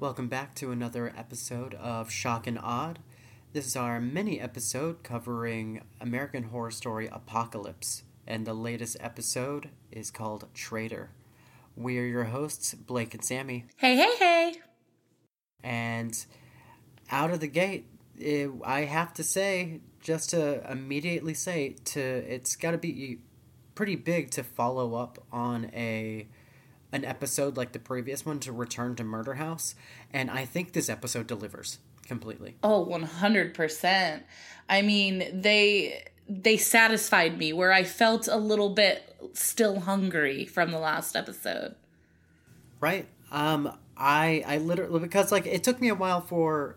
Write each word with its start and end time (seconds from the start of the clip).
Welcome 0.00 0.28
back 0.28 0.54
to 0.56 0.72
another 0.72 1.12
episode 1.16 1.74
of 1.74 2.10
Shock 2.10 2.46
and 2.46 2.58
Odd. 2.60 2.98
This 3.52 3.66
is 3.66 3.76
our 3.76 4.00
mini 4.00 4.40
episode 4.40 5.02
covering 5.02 5.82
American 6.00 6.44
Horror 6.44 6.70
Story 6.72 7.08
Apocalypse, 7.10 8.02
and 8.26 8.46
the 8.46 8.54
latest 8.54 8.96
episode 9.00 9.70
is 9.92 10.10
called 10.10 10.48
Traitor. 10.54 11.10
We 11.76 11.98
are 11.98 12.04
your 12.04 12.24
hosts, 12.24 12.74
Blake 12.74 13.14
and 13.14 13.24
Sammy, 13.24 13.66
Hey, 13.76 13.96
hey, 13.96 14.16
hey. 14.18 14.54
and 15.62 16.24
out 17.10 17.30
of 17.30 17.40
the 17.40 17.46
gate, 17.48 17.86
it, 18.20 18.50
I 18.64 18.82
have 18.82 19.14
to 19.14 19.24
say, 19.24 19.80
just 20.00 20.30
to 20.30 20.70
immediately 20.70 21.34
say, 21.34 21.76
to 21.86 22.00
it's 22.00 22.56
got 22.56 22.72
to 22.72 22.78
be 22.78 23.18
pretty 23.74 23.96
big 23.96 24.30
to 24.32 24.42
follow 24.42 24.94
up 24.94 25.18
on 25.32 25.70
a 25.74 26.26
an 26.92 27.04
episode 27.04 27.56
like 27.56 27.72
the 27.72 27.78
previous 27.78 28.26
one 28.26 28.40
to 28.40 28.52
return 28.52 28.96
to 28.96 29.04
Murder 29.04 29.34
House, 29.34 29.74
and 30.12 30.30
I 30.30 30.44
think 30.44 30.72
this 30.72 30.88
episode 30.88 31.26
delivers 31.26 31.78
completely. 32.06 32.56
Oh, 32.62 32.84
100%. 32.86 34.22
I 34.68 34.82
mean, 34.82 35.40
they 35.40 36.04
they 36.28 36.56
satisfied 36.56 37.38
me 37.38 37.52
where 37.52 37.72
I 37.72 37.82
felt 37.82 38.28
a 38.28 38.36
little 38.36 38.70
bit 38.70 39.16
still 39.32 39.80
hungry 39.80 40.44
from 40.44 40.70
the 40.70 40.78
last 40.78 41.16
episode. 41.16 41.74
Right. 42.80 43.06
Um 43.32 43.76
I 43.96 44.44
I 44.46 44.58
literally 44.58 45.00
because 45.00 45.32
like 45.32 45.46
it 45.46 45.64
took 45.64 45.80
me 45.80 45.88
a 45.88 45.94
while 45.94 46.20
for 46.20 46.76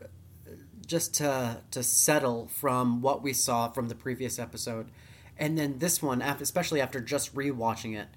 just 0.93 1.15
to 1.15 1.57
to 1.71 1.81
settle 1.81 2.45
from 2.45 3.01
what 3.01 3.23
we 3.23 3.33
saw 3.33 3.67
from 3.67 3.89
the 3.89 3.95
previous 3.95 4.37
episode. 4.37 4.91
And 5.39 5.57
then 5.57 5.79
this 5.79 6.03
one, 6.03 6.21
especially 6.21 6.81
after 6.81 7.01
just 7.01 7.33
rewatching 7.33 7.97
it, 7.97 8.09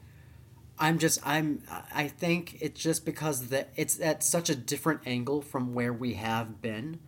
I'm 0.78 0.98
just 0.98 1.27
I'm 1.27 1.62
I 1.95 2.09
think 2.09 2.59
it's 2.61 2.78
just 2.78 3.06
because 3.06 3.48
that 3.48 3.70
it's 3.77 3.98
at 3.98 4.23
such 4.23 4.50
a 4.50 4.55
different 4.55 5.00
angle 5.06 5.41
from 5.41 5.73
where 5.73 5.91
we 5.91 6.15
have 6.15 6.61
been 6.61 7.00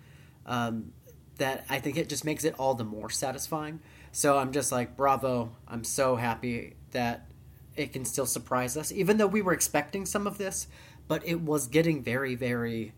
um, 0.46 0.94
that 1.36 1.66
I 1.68 1.80
think 1.80 1.98
it 1.98 2.08
just 2.08 2.24
makes 2.24 2.44
it 2.44 2.54
all 2.58 2.74
the 2.74 2.84
more 2.84 3.10
satisfying. 3.10 3.80
So 4.10 4.38
I'm 4.38 4.52
just 4.52 4.72
like 4.72 4.96
bravo! 4.96 5.54
I'm 5.68 5.84
so 5.84 6.16
happy 6.16 6.76
that 6.92 7.28
it 7.76 7.92
can 7.92 8.06
still 8.06 8.24
surprise 8.24 8.74
us, 8.78 8.90
even 8.90 9.18
though 9.18 9.26
we 9.26 9.42
were 9.42 9.52
expecting 9.52 10.06
some 10.06 10.26
of 10.26 10.38
this, 10.38 10.66
but 11.08 11.28
it 11.28 11.42
was 11.42 11.66
getting 11.66 12.02
very 12.02 12.36
very 12.36 12.94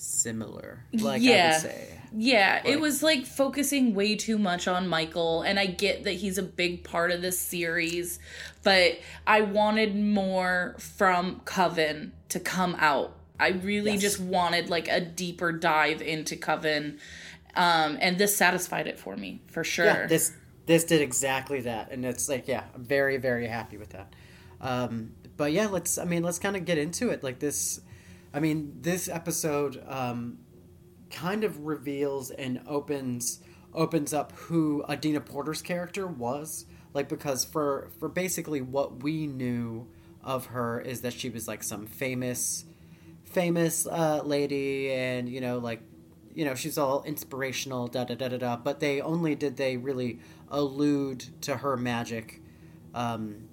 similar. 0.00 0.84
Like 0.92 1.20
I 1.22 1.24
Yeah. 1.24 1.52
would 1.52 1.60
say. 1.62 1.88
Yeah, 2.12 2.60
Like- 2.64 2.72
it 2.72 2.80
was 2.80 3.02
like 3.02 3.24
focusing 3.26 3.94
way 3.94 4.16
too 4.16 4.36
much 4.38 4.66
on 4.66 4.88
Michael, 4.88 5.42
and 5.42 5.60
I 5.60 5.66
get 5.66 6.04
that 6.04 6.14
he's 6.14 6.38
a 6.38 6.42
big 6.42 6.82
part 6.82 7.10
of 7.12 7.22
this 7.22 7.38
series, 7.38 8.18
but 8.64 8.98
I 9.26 9.42
wanted 9.42 9.94
more 9.94 10.74
from 10.78 11.40
Coven 11.44 12.12
to 12.30 12.40
come 12.40 12.76
out. 12.80 13.16
I 13.38 13.48
really 13.50 13.92
Yes. 13.92 14.00
just 14.00 14.20
wanted 14.20 14.68
like 14.68 14.88
a 14.88 15.00
deeper 15.00 15.52
dive 15.52 16.02
into 16.02 16.34
Coven, 16.36 16.98
um, 17.54 17.96
and 18.00 18.18
this 18.18 18.36
satisfied 18.36 18.86
it 18.88 18.98
for 18.98 19.16
me 19.16 19.40
for 19.46 19.62
sure. 19.64 19.84
Yeah, 19.86 20.06
this 20.06 20.32
this 20.66 20.84
did 20.84 21.00
exactly 21.02 21.60
that, 21.62 21.90
and 21.92 22.04
it's 22.04 22.28
like, 22.28 22.48
yeah, 22.48 22.64
I'm 22.74 22.84
very 22.84 23.18
very 23.18 23.46
happy 23.46 23.76
with 23.76 23.90
that. 23.90 24.12
Um, 24.60 25.12
but 25.36 25.52
yeah, 25.52 25.66
let's. 25.68 25.96
I 25.96 26.04
mean, 26.04 26.22
let's 26.22 26.38
kind 26.38 26.56
of 26.56 26.64
get 26.64 26.76
into 26.76 27.10
it. 27.10 27.22
Like 27.22 27.38
this, 27.38 27.80
I 28.32 28.40
mean, 28.40 28.78
this 28.80 29.08
episode 29.08 29.82
um, 29.86 30.38
kind 31.10 31.44
of 31.44 31.66
reveals 31.66 32.30
and 32.30 32.60
opens 32.66 33.40
opens 33.72 34.12
up 34.12 34.32
who 34.32 34.84
Adina 34.88 35.20
Porter's 35.20 35.62
character 35.62 36.06
was. 36.06 36.66
Like 36.92 37.08
because 37.08 37.44
for 37.44 37.90
for 37.98 38.08
basically 38.08 38.60
what 38.60 39.02
we 39.02 39.26
knew 39.26 39.88
of 40.22 40.46
her 40.46 40.80
is 40.80 41.00
that 41.02 41.12
she 41.12 41.30
was 41.30 41.48
like 41.48 41.62
some 41.62 41.86
famous 41.86 42.64
famous 43.30 43.86
uh, 43.86 44.22
lady, 44.24 44.92
and 44.92 45.28
you 45.28 45.40
know, 45.40 45.58
like, 45.58 45.80
you 46.34 46.44
know, 46.44 46.54
she's 46.54 46.76
all 46.76 47.02
inspirational, 47.04 47.86
da 47.86 48.04
da 48.04 48.14
da 48.14 48.28
da 48.28 48.36
da. 48.36 48.56
But 48.56 48.80
they 48.80 49.00
only 49.00 49.34
did 49.34 49.56
they 49.56 49.76
really 49.76 50.20
allude 50.48 51.24
to 51.42 51.58
her 51.58 51.76
magic, 51.76 52.42
um, 52.94 53.48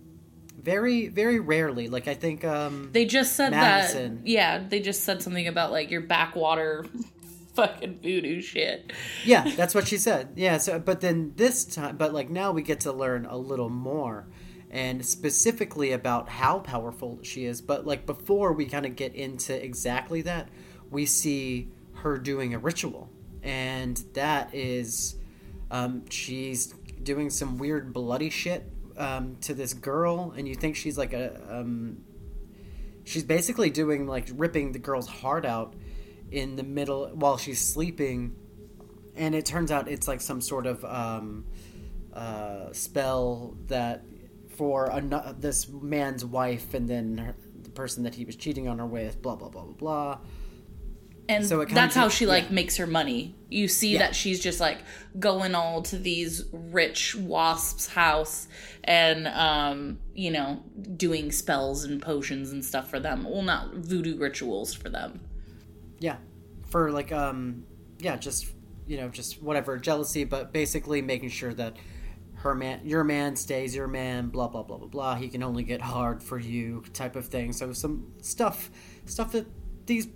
very 0.68 1.08
very 1.08 1.40
rarely. 1.40 1.88
Like 1.88 2.10
I 2.10 2.14
think 2.14 2.44
um, 2.44 2.90
They 2.92 3.06
just 3.06 3.38
said 3.38 3.52
Madison. 3.52 4.18
that. 4.18 4.28
Yeah, 4.28 4.64
they 4.68 4.82
just 4.82 5.06
said 5.06 5.22
something 5.24 5.48
about 5.48 5.72
like 5.72 5.90
your 5.90 6.02
backwater 6.02 6.86
fucking 7.56 8.00
voodoo 8.04 8.42
shit. 8.42 8.92
yeah, 9.24 9.50
that's 9.56 9.74
what 9.74 9.88
she 9.88 9.98
said. 9.98 10.34
Yeah, 10.36 10.58
so 10.58 10.78
but 10.78 11.00
then 11.00 11.32
this 11.38 11.64
time, 11.64 11.96
but 11.96 12.14
like 12.14 12.30
now 12.30 12.52
we 12.52 12.62
get 12.64 12.82
to 12.82 12.92
learn 12.92 13.26
a 13.26 13.38
little 13.38 13.70
more, 13.70 14.28
and 14.70 15.06
specifically 15.06 15.94
about 15.94 16.28
how 16.28 16.60
powerful 16.60 17.20
she 17.24 17.46
is. 17.46 17.62
But 17.62 17.88
like 17.88 18.06
before 18.06 18.52
we 18.52 18.66
kind 18.66 18.86
of 18.86 18.98
get 18.98 19.16
into 19.16 19.54
exactly 19.64 20.22
that, 20.24 20.50
we 20.92 21.06
see 21.06 21.70
her 22.04 22.18
doing 22.18 22.54
a 22.54 22.60
ritual, 22.60 23.10
and 23.42 23.96
that 24.16 24.54
is, 24.54 25.16
um, 25.72 26.04
she's 26.10 26.74
doing 27.02 27.30
some 27.30 27.58
weird 27.58 27.94
bloody 27.94 28.30
shit 28.30 28.70
um, 28.98 29.38
to 29.42 29.54
this 29.54 29.74
girl, 29.74 30.34
and 30.38 30.48
you 30.48 30.56
think 30.56 30.76
she's 30.76 30.98
like 30.98 31.14
a 31.14 31.40
um, 31.50 32.04
she's 33.04 33.24
basically 33.24 33.70
doing 33.70 34.06
like 34.08 34.28
ripping 34.34 34.74
the 34.74 34.80
girl's 34.80 35.08
heart 35.08 35.46
out 35.46 35.74
in 36.32 36.56
the 36.58 36.64
middle 36.64 37.08
while 37.14 37.38
she's 37.38 37.62
sleeping 37.62 38.36
and 39.18 39.34
it 39.34 39.46
turns 39.46 39.72
out 39.72 39.88
it's 39.88 40.08
like 40.08 40.22
some 40.22 40.42
sort 40.42 40.66
of 40.66 40.84
um, 40.86 41.46
uh, 42.14 42.72
spell 42.72 43.56
that 43.68 44.04
for 44.56 44.90
an- 44.92 45.36
this 45.40 45.68
man's 45.70 46.24
wife 46.24 46.74
and 46.74 46.88
then 46.88 47.18
her, 47.18 47.36
the 47.62 47.70
person 47.70 48.04
that 48.04 48.16
he 48.16 48.26
was 48.26 48.36
cheating 48.36 48.68
on 48.68 48.80
her 48.80 48.86
with 48.86 49.22
blah 49.22 49.36
blah 49.36 49.50
blah 49.50 49.64
blah 49.64 49.74
blah 49.74 50.18
And 51.30 51.46
So 51.46 51.66
that's 51.66 51.96
how 51.96 52.10
she 52.10 52.26
like 52.26 52.46
yeah. 52.46 52.56
makes 52.56 52.78
her 52.78 52.88
money. 52.88 53.36
You 53.50 53.68
see 53.68 53.94
Yeah. 53.94 54.00
that 54.00 54.16
she's 54.16 54.40
just 54.40 54.60
like 54.60 54.80
going 55.20 55.56
all 55.56 55.82
to 55.84 55.98
these 55.98 56.44
rich 56.52 57.16
wasps' 57.16 57.88
house 57.88 58.48
and 58.84 59.28
um, 59.28 60.00
you 60.14 60.32
know, 60.32 60.64
doing 60.96 61.32
spells 61.32 61.84
and 61.84 62.02
potions 62.02 62.52
and 62.52 62.64
stuff 62.64 62.90
for 62.90 63.00
them. 63.00 63.26
Well, 63.30 63.42
not 63.42 63.74
voodoo 63.76 64.18
rituals 64.18 64.74
for 64.74 64.90
them. 64.90 65.20
yeah 66.00 66.18
for 66.68 66.92
like 66.92 67.12
um 67.14 67.64
yeah 68.00 68.18
just 68.18 68.48
you 68.88 68.98
know 68.98 69.08
just 69.08 69.42
whatever 69.42 69.78
jealousy 69.78 70.26
but 70.26 70.52
basically 70.52 71.02
making 71.02 71.30
sure 71.30 71.54
that 71.54 71.78
her 72.36 72.54
man 72.54 72.82
your 72.84 73.04
man 73.06 73.36
stays 73.38 73.74
your 73.74 73.88
man 73.88 74.28
blah 74.28 74.48
blah 74.50 74.64
blah 74.64 74.78
blah 74.78 74.88
blah 74.88 75.16
he 75.16 75.30
can 75.30 75.42
only 75.44 75.64
get 75.64 75.82
hard 75.82 76.22
for 76.22 76.38
you 76.38 76.84
type 76.94 77.16
of 77.16 77.26
thing 77.28 77.54
so 77.54 77.72
some 77.72 78.12
stuff 78.22 78.70
stuff 79.06 79.32
that 79.32 79.48
these 79.86 80.08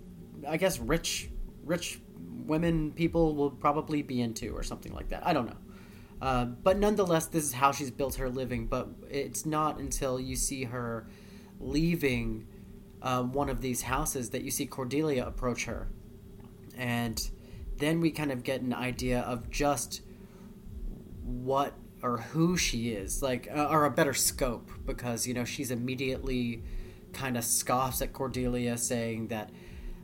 i 0.48 0.56
guess 0.56 0.78
rich 0.78 1.30
rich 1.64 2.00
women 2.46 2.92
people 2.92 3.34
will 3.34 3.50
probably 3.50 4.02
be 4.02 4.20
into 4.20 4.54
or 4.54 4.62
something 4.62 4.92
like 4.92 5.08
that. 5.08 5.26
I 5.26 5.32
don't 5.32 5.46
know. 5.46 5.56
Uh, 6.20 6.44
but 6.44 6.78
nonetheless 6.78 7.26
this 7.26 7.44
is 7.44 7.52
how 7.52 7.72
she's 7.72 7.90
built 7.90 8.16
her 8.16 8.28
living. 8.28 8.66
But 8.66 8.88
it's 9.10 9.46
not 9.46 9.78
until 9.78 10.20
you 10.20 10.36
see 10.36 10.64
her 10.64 11.08
leaving 11.60 12.46
uh, 13.00 13.22
one 13.22 13.48
of 13.48 13.60
these 13.60 13.82
houses 13.82 14.30
that 14.30 14.42
you 14.42 14.50
see 14.50 14.66
cordelia 14.66 15.26
approach 15.26 15.64
her. 15.64 15.88
And 16.76 17.20
then 17.76 18.00
we 18.00 18.10
kind 18.10 18.30
of 18.30 18.44
get 18.44 18.60
an 18.60 18.72
idea 18.72 19.20
of 19.20 19.50
just 19.50 20.02
what 21.22 21.74
or 22.02 22.18
who 22.18 22.56
she 22.56 22.90
is 22.90 23.22
like 23.22 23.48
uh, 23.54 23.68
or 23.70 23.84
a 23.84 23.90
better 23.90 24.12
scope 24.12 24.68
because 24.84 25.24
you 25.24 25.32
know 25.32 25.44
she's 25.44 25.70
immediately 25.70 26.60
kind 27.12 27.36
of 27.36 27.44
scoffs 27.44 28.02
at 28.02 28.12
cordelia 28.12 28.76
saying 28.76 29.28
that 29.28 29.50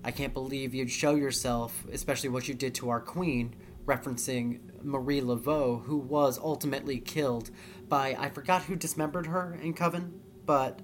i 0.09 0.11
can't 0.11 0.33
believe 0.35 0.75
you'd 0.75 0.91
show 0.91 1.15
yourself 1.15 1.85
especially 1.93 2.31
what 2.31 2.49
you 2.49 2.55
did 2.55 2.75
to 2.75 2.89
our 2.89 3.01
queen 3.01 3.55
referencing 3.85 4.61
marie 4.83 5.21
laveau 5.21 5.85
who 5.85 5.99
was 5.99 6.39
ultimately 6.39 6.99
killed 6.99 7.51
by 7.89 8.17
i 8.19 8.29
forgot 8.29 8.63
who 8.63 8.75
dismembered 8.75 9.27
her 9.27 9.59
in 9.63 9.73
coven 9.75 10.19
but 10.47 10.81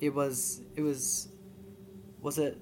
it 0.00 0.14
was 0.14 0.62
it 0.76 0.80
was 0.82 1.28
was 2.20 2.38
it 2.38 2.58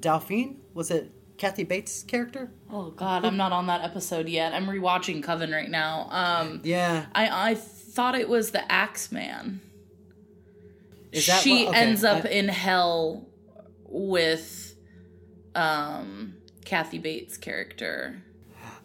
Dauphine? 0.00 0.56
Was 0.72 0.90
it 0.90 1.12
Kathy 1.36 1.62
Bates' 1.64 2.02
character? 2.04 2.50
Oh 2.72 2.90
god, 2.90 3.24
I'm 3.26 3.36
not 3.36 3.52
on 3.52 3.66
that 3.66 3.82
episode 3.84 4.28
yet. 4.28 4.54
I'm 4.54 4.64
rewatching 4.66 5.22
Coven 5.22 5.50
right 5.52 5.68
now. 5.68 6.08
Um 6.10 6.60
Yeah. 6.64 7.06
I 7.14 7.50
I 7.50 7.54
thought 7.54 8.14
it 8.14 8.26
was 8.28 8.50
the 8.52 8.62
Axeman. 8.72 9.60
Is 11.12 11.26
that 11.26 11.42
she 11.42 11.64
what- 11.66 11.74
okay, 11.74 11.78
ends 11.82 12.02
up 12.04 12.24
I- 12.24 12.28
in 12.30 12.48
hell 12.48 13.28
with 13.84 14.69
um 15.54 16.34
Kathy 16.64 16.98
Bates' 16.98 17.36
character. 17.36 18.22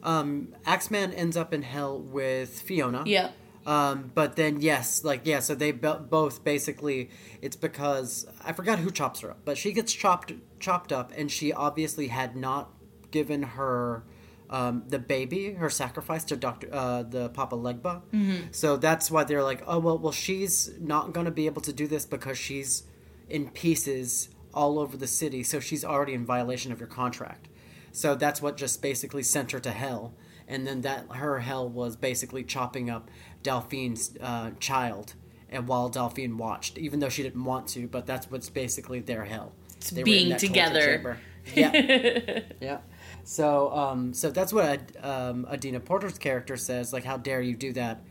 um 0.03 0.55
Axeman 0.65 1.13
ends 1.13 1.37
up 1.37 1.53
in 1.53 1.61
hell 1.61 1.99
with 1.99 2.61
Fiona. 2.61 3.03
Yeah. 3.05 3.31
Um, 3.65 4.11
but 4.13 4.35
then 4.35 4.61
yes, 4.61 5.03
like 5.03 5.21
yeah, 5.23 5.39
so 5.39 5.55
they 5.55 5.71
bo- 5.71 5.99
both 5.99 6.43
basically 6.43 7.09
it's 7.41 7.55
because 7.55 8.27
I 8.43 8.53
forgot 8.53 8.77
who 8.79 8.91
chops 8.91 9.21
her 9.21 9.31
up, 9.31 9.39
but 9.43 9.57
she 9.57 9.71
gets 9.71 9.91
chopped 9.91 10.33
chopped 10.59 10.93
up, 10.93 11.11
and 11.17 11.31
she 11.31 11.51
obviously 11.51 12.07
had 12.09 12.35
not 12.35 12.71
given 13.09 13.41
her 13.41 14.03
um, 14.51 14.83
the 14.87 14.99
baby, 14.99 15.53
her 15.53 15.71
sacrifice 15.71 16.23
to 16.25 16.35
Doctor 16.35 16.69
uh, 16.71 17.01
the 17.01 17.29
Papa 17.29 17.55
Legba. 17.55 18.03
Mm-hmm. 18.13 18.51
So 18.51 18.77
that's 18.77 19.09
why 19.09 19.23
they're 19.23 19.43
like, 19.43 19.63
oh 19.65 19.79
well, 19.79 19.97
well 19.97 20.11
she's 20.11 20.69
not 20.79 21.13
gonna 21.13 21.31
be 21.31 21.47
able 21.47 21.63
to 21.63 21.73
do 21.73 21.87
this 21.87 22.05
because 22.05 22.37
she's 22.37 22.83
in 23.29 23.49
pieces 23.49 24.29
all 24.55 24.79
over 24.79 24.97
the 24.97 25.07
city, 25.07 25.43
so 25.43 25.59
she's 25.59 25.85
already 25.85 26.13
in 26.13 26.25
violation 26.25 26.71
of 26.71 26.79
your 26.79 26.87
contract. 26.87 27.49
So 27.91 28.15
that's 28.15 28.41
what 28.41 28.57
just 28.57 28.81
basically 28.81 29.23
sent 29.23 29.51
her 29.51 29.59
to 29.59 29.71
hell, 29.71 30.15
and 30.47 30.65
then 30.65 30.81
that 30.81 31.07
her 31.15 31.39
hell 31.39 31.67
was 31.69 31.95
basically 31.95 32.43
chopping 32.43 32.89
up 32.89 33.09
Delphine's 33.43 34.17
uh, 34.21 34.51
child, 34.59 35.13
and 35.49 35.67
while 35.67 35.89
Delphine 35.89 36.37
watched, 36.37 36.77
even 36.77 36.99
though 36.99 37.09
she 37.09 37.23
didn't 37.23 37.43
want 37.43 37.67
to, 37.69 37.87
but 37.87 38.05
that's 38.05 38.29
what's 38.31 38.49
basically 38.49 38.99
their 38.99 39.25
hell. 39.25 39.53
They 39.91 40.03
were 40.03 40.07
in 40.09 40.13
being 40.13 40.37
together. 40.37 41.19
Yeah. 41.53 42.39
Yeah. 42.59 42.79
So, 43.23 43.71
um, 43.71 44.13
so 44.13 44.31
that's 44.31 44.51
what 44.53 44.79
um, 45.03 45.45
Adina 45.51 45.79
Porter's 45.79 46.17
character 46.17 46.57
says. 46.57 46.93
Like, 46.93 47.03
how 47.03 47.17
dare 47.17 47.41
you 47.41 47.55
do 47.55 47.73
that? 47.73 48.03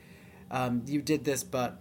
Um, 0.50 0.82
you 0.86 1.02
did 1.02 1.24
this, 1.24 1.42
but 1.42 1.80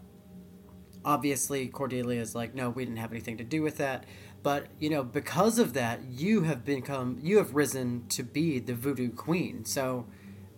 obviously 1.06 1.68
Cordelia 1.68 2.22
is 2.22 2.36
like, 2.36 2.56
no, 2.56 2.70
we 2.70 2.86
didn't 2.86 2.98
have 2.98 3.12
anything 3.12 3.38
to 3.38 3.44
do 3.44 3.62
with 3.62 3.78
that. 3.78 4.06
But 4.44 4.68
you 4.80 4.90
know, 4.90 5.04
because 5.04 5.58
of 5.58 5.74
that, 5.74 6.02
you 6.04 6.42
have 6.42 6.66
become, 6.66 7.18
you 7.24 7.38
have 7.38 7.56
risen 7.56 8.06
to 8.10 8.24
be 8.24 8.60
the 8.60 8.74
voodoo 8.76 9.10
queen. 9.10 9.64
So, 9.64 10.06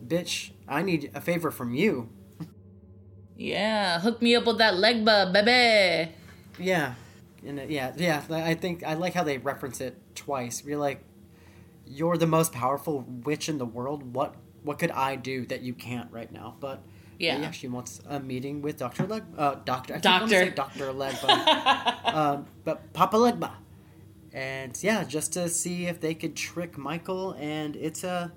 bitch, 0.06 0.52
I 0.68 0.82
need 0.82 1.12
a 1.14 1.22
favor 1.22 1.52
from 1.52 1.74
you. 1.76 2.10
Yeah, 3.38 4.00
hook 4.00 4.22
me 4.22 4.36
up 4.36 4.46
with 4.46 4.58
that 4.60 4.76
legba, 4.76 5.32
baby. 5.32 6.12
Yeah, 6.58 6.96
and 7.46 7.60
uh, 7.60 7.64
yeah, 7.68 7.94
yeah. 7.98 8.24
I 8.30 8.54
think 8.54 8.84
I 8.84 8.94
like 8.94 9.14
how 9.14 9.24
they 9.24 9.38
reference 9.38 9.82
it 9.82 9.98
twice. 10.16 10.64
You're 10.66 10.80
like, 10.80 11.04
you're 11.86 12.18
the 12.18 12.28
most 12.28 12.54
powerful 12.54 13.02
witch 13.24 13.50
in 13.50 13.58
the 13.58 13.66
world. 13.66 14.16
What 14.16 14.36
what 14.64 14.80
could 14.80 14.92
I 14.92 15.16
do 15.16 15.46
that 15.48 15.62
you 15.62 15.74
can't 15.74 16.12
right 16.12 16.32
now? 16.32 16.56
But 16.60 16.82
Yeah. 17.20 17.40
yeah, 17.40 17.52
she 17.52 17.68
wants 17.68 18.02
a 18.08 18.20
meeting 18.20 18.62
with 18.62 18.78
Doctor 18.78 19.06
Leg. 19.06 19.24
Uh, 19.38 19.56
Doctor. 19.66 19.96
I 19.96 19.98
Doctor. 20.00 20.50
Doctor 20.50 20.92
Legba. 20.94 22.06
um, 22.16 22.46
but 22.64 22.94
Papa 22.94 23.18
Legba. 23.18 23.52
And 24.36 24.78
yeah, 24.84 25.06
just 25.06 25.32
to 25.34 25.48
see 25.48 25.86
if 25.88 26.02
they 26.02 26.14
could 26.14 26.36
trick 26.36 26.78
Michael, 26.78 27.32
and 27.40 27.78
it's 27.78 28.04
a, 28.04 28.34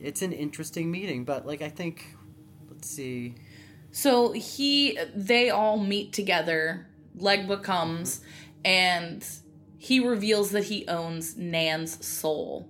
it's 0.00 0.22
an 0.22 0.32
interesting 0.32 0.92
meeting. 0.92 1.24
But 1.24 1.44
like, 1.44 1.60
I 1.60 1.68
think, 1.68 2.14
let's 2.70 2.88
see. 2.88 3.34
So 3.90 4.30
he, 4.30 4.96
they 5.12 5.50
all 5.50 5.76
meet 5.76 6.12
together. 6.12 6.86
Legba 7.18 7.62
comes, 7.64 8.20
and 8.64 9.26
he 9.76 9.98
reveals 9.98 10.52
that 10.52 10.64
he 10.64 10.86
owns 10.86 11.36
Nan's 11.36 12.04
soul, 12.06 12.68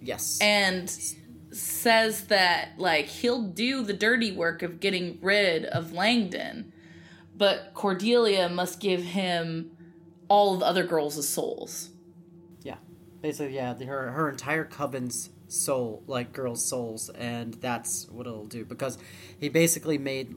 Yes. 0.00 0.38
and 0.40 0.90
says 1.52 2.24
that 2.26 2.70
like 2.76 3.06
he'll 3.06 3.42
do 3.42 3.82
the 3.84 3.92
dirty 3.92 4.32
work 4.32 4.62
of 4.62 4.80
getting 4.80 5.18
rid 5.22 5.64
of 5.66 5.92
Langdon, 5.92 6.72
but 7.36 7.70
Cordelia 7.74 8.48
must 8.48 8.80
give 8.80 9.02
him 9.02 9.70
all 10.28 10.54
of 10.54 10.60
the 10.60 10.66
other 10.66 10.84
girls' 10.84 11.26
souls. 11.28 11.90
Yeah, 12.62 12.76
basically, 13.20 13.54
yeah, 13.56 13.74
the, 13.74 13.84
her 13.86 14.10
her 14.12 14.28
entire 14.30 14.64
coven's 14.64 15.30
soul, 15.48 16.02
like 16.06 16.32
girls' 16.32 16.64
souls, 16.64 17.10
and 17.10 17.54
that's 17.54 18.08
what 18.10 18.26
it'll 18.26 18.46
do 18.46 18.64
because 18.64 18.98
he 19.38 19.48
basically 19.48 19.98
made 19.98 20.34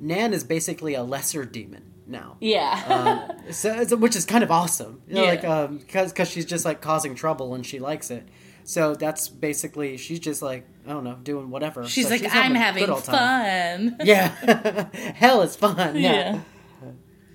Nan 0.00 0.32
is 0.32 0.44
basically 0.44 0.94
a 0.94 1.02
lesser 1.02 1.44
demon 1.44 1.82
now. 2.06 2.36
Yeah. 2.40 3.28
Um, 3.40 3.52
so, 3.52 3.84
which 3.96 4.14
is 4.16 4.24
kind 4.24 4.44
of 4.44 4.50
awesome, 4.50 5.02
you 5.08 5.14
know, 5.16 5.24
Yeah. 5.24 5.28
like 5.30 5.44
um, 5.44 5.78
because 5.78 6.12
because 6.12 6.30
she's 6.30 6.44
just 6.46 6.64
like 6.64 6.80
causing 6.80 7.14
trouble 7.14 7.54
and 7.54 7.66
she 7.66 7.78
likes 7.78 8.10
it. 8.10 8.26
So 8.64 8.94
that's 8.94 9.28
basically 9.28 9.96
she's 9.96 10.20
just 10.20 10.40
like 10.42 10.66
I 10.86 10.90
don't 10.90 11.02
know 11.04 11.16
doing 11.22 11.50
whatever. 11.50 11.86
She's 11.86 12.06
So 12.06 12.12
like, 12.12 12.22
having 12.22 12.52
I'm 12.52 12.54
having 12.54 12.86
time." 12.86 13.96
fun. 13.96 13.96
Yeah, 14.06 14.88
hell 15.14 15.42
is 15.42 15.56
fun. 15.56 15.76
yeah. 15.96 16.12
Yeah. 16.12 16.40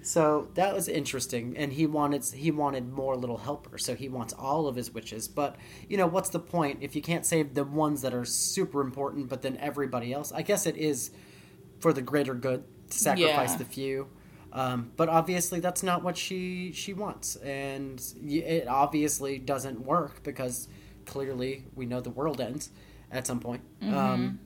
So 0.04 0.50
that 0.56 0.74
was 0.74 0.88
interesting, 0.88 1.56
and 1.58 1.72
he 1.74 1.88
wanted 1.88 2.24
he 2.26 2.52
wanted 2.52 2.92
more 2.92 3.16
little 3.16 3.38
helpers. 3.38 3.86
So 3.86 3.96
he 3.96 4.10
wants 4.10 4.34
all 4.34 4.68
of 4.68 4.76
his 4.76 4.92
witches. 4.94 5.28
But 5.28 5.56
you 5.90 5.98
know, 5.98 6.08
what's 6.08 6.30
the 6.30 6.40
point 6.40 6.80
if 6.82 6.96
you 6.96 7.02
can't 7.02 7.26
save 7.26 7.54
the 7.54 7.64
ones 7.64 8.02
that 8.02 8.14
are 8.14 8.26
super 8.26 8.82
important, 8.82 9.30
but 9.30 9.42
then 9.42 9.58
everybody 9.58 10.14
else? 10.14 10.32
I 10.32 10.42
guess 10.42 10.66
it 10.66 10.78
is 10.78 11.12
for 11.80 11.94
the 11.94 12.02
greater 12.02 12.34
good 12.36 12.64
to 12.90 12.98
sacrifice 12.98 13.52
Yeah. 13.52 13.58
the 13.58 13.66
few. 13.66 14.08
Um, 14.52 14.92
but 14.98 15.10
obviously, 15.10 15.60
that's 15.60 15.82
not 15.84 16.04
what 16.04 16.16
she 16.18 16.72
she 16.74 16.94
wants, 16.94 17.36
and 17.38 18.00
it 18.24 18.68
obviously 18.68 19.40
doesn't 19.40 19.80
work 19.84 20.22
because 20.24 20.68
clearly 21.06 21.66
we 21.76 21.86
know 21.86 22.02
the 22.02 22.10
world 22.12 22.40
ends 22.40 22.70
at 23.12 23.26
some 23.26 23.40
point. 23.40 23.62
Um, 23.82 24.40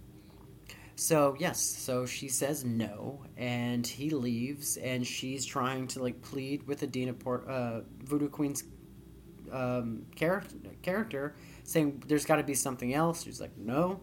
so 0.97 1.35
yes, 1.38 1.59
so 1.59 2.07
she 2.07 2.27
says 2.27 2.65
no, 2.65 3.23
and 3.38 3.85
he 3.85 4.09
leaves, 4.09 4.77
and 4.77 5.05
she's 5.05 5.45
trying 5.45 5.88
to 5.89 6.01
like 6.01 6.21
plead 6.23 6.67
with 6.67 6.81
Adina 6.81 7.13
Port, 7.13 7.47
uh, 7.47 7.81
Voodoo 8.03 8.29
Queen's 8.29 8.63
um, 9.51 10.07
character, 10.15 10.55
character, 10.81 11.35
saying 11.63 12.03
there's 12.07 12.25
got 12.25 12.38
to 12.38 12.44
be 12.44 12.55
something 12.55 12.95
else. 12.95 13.23
She's 13.23 13.39
like, 13.39 13.55
no, 13.55 14.01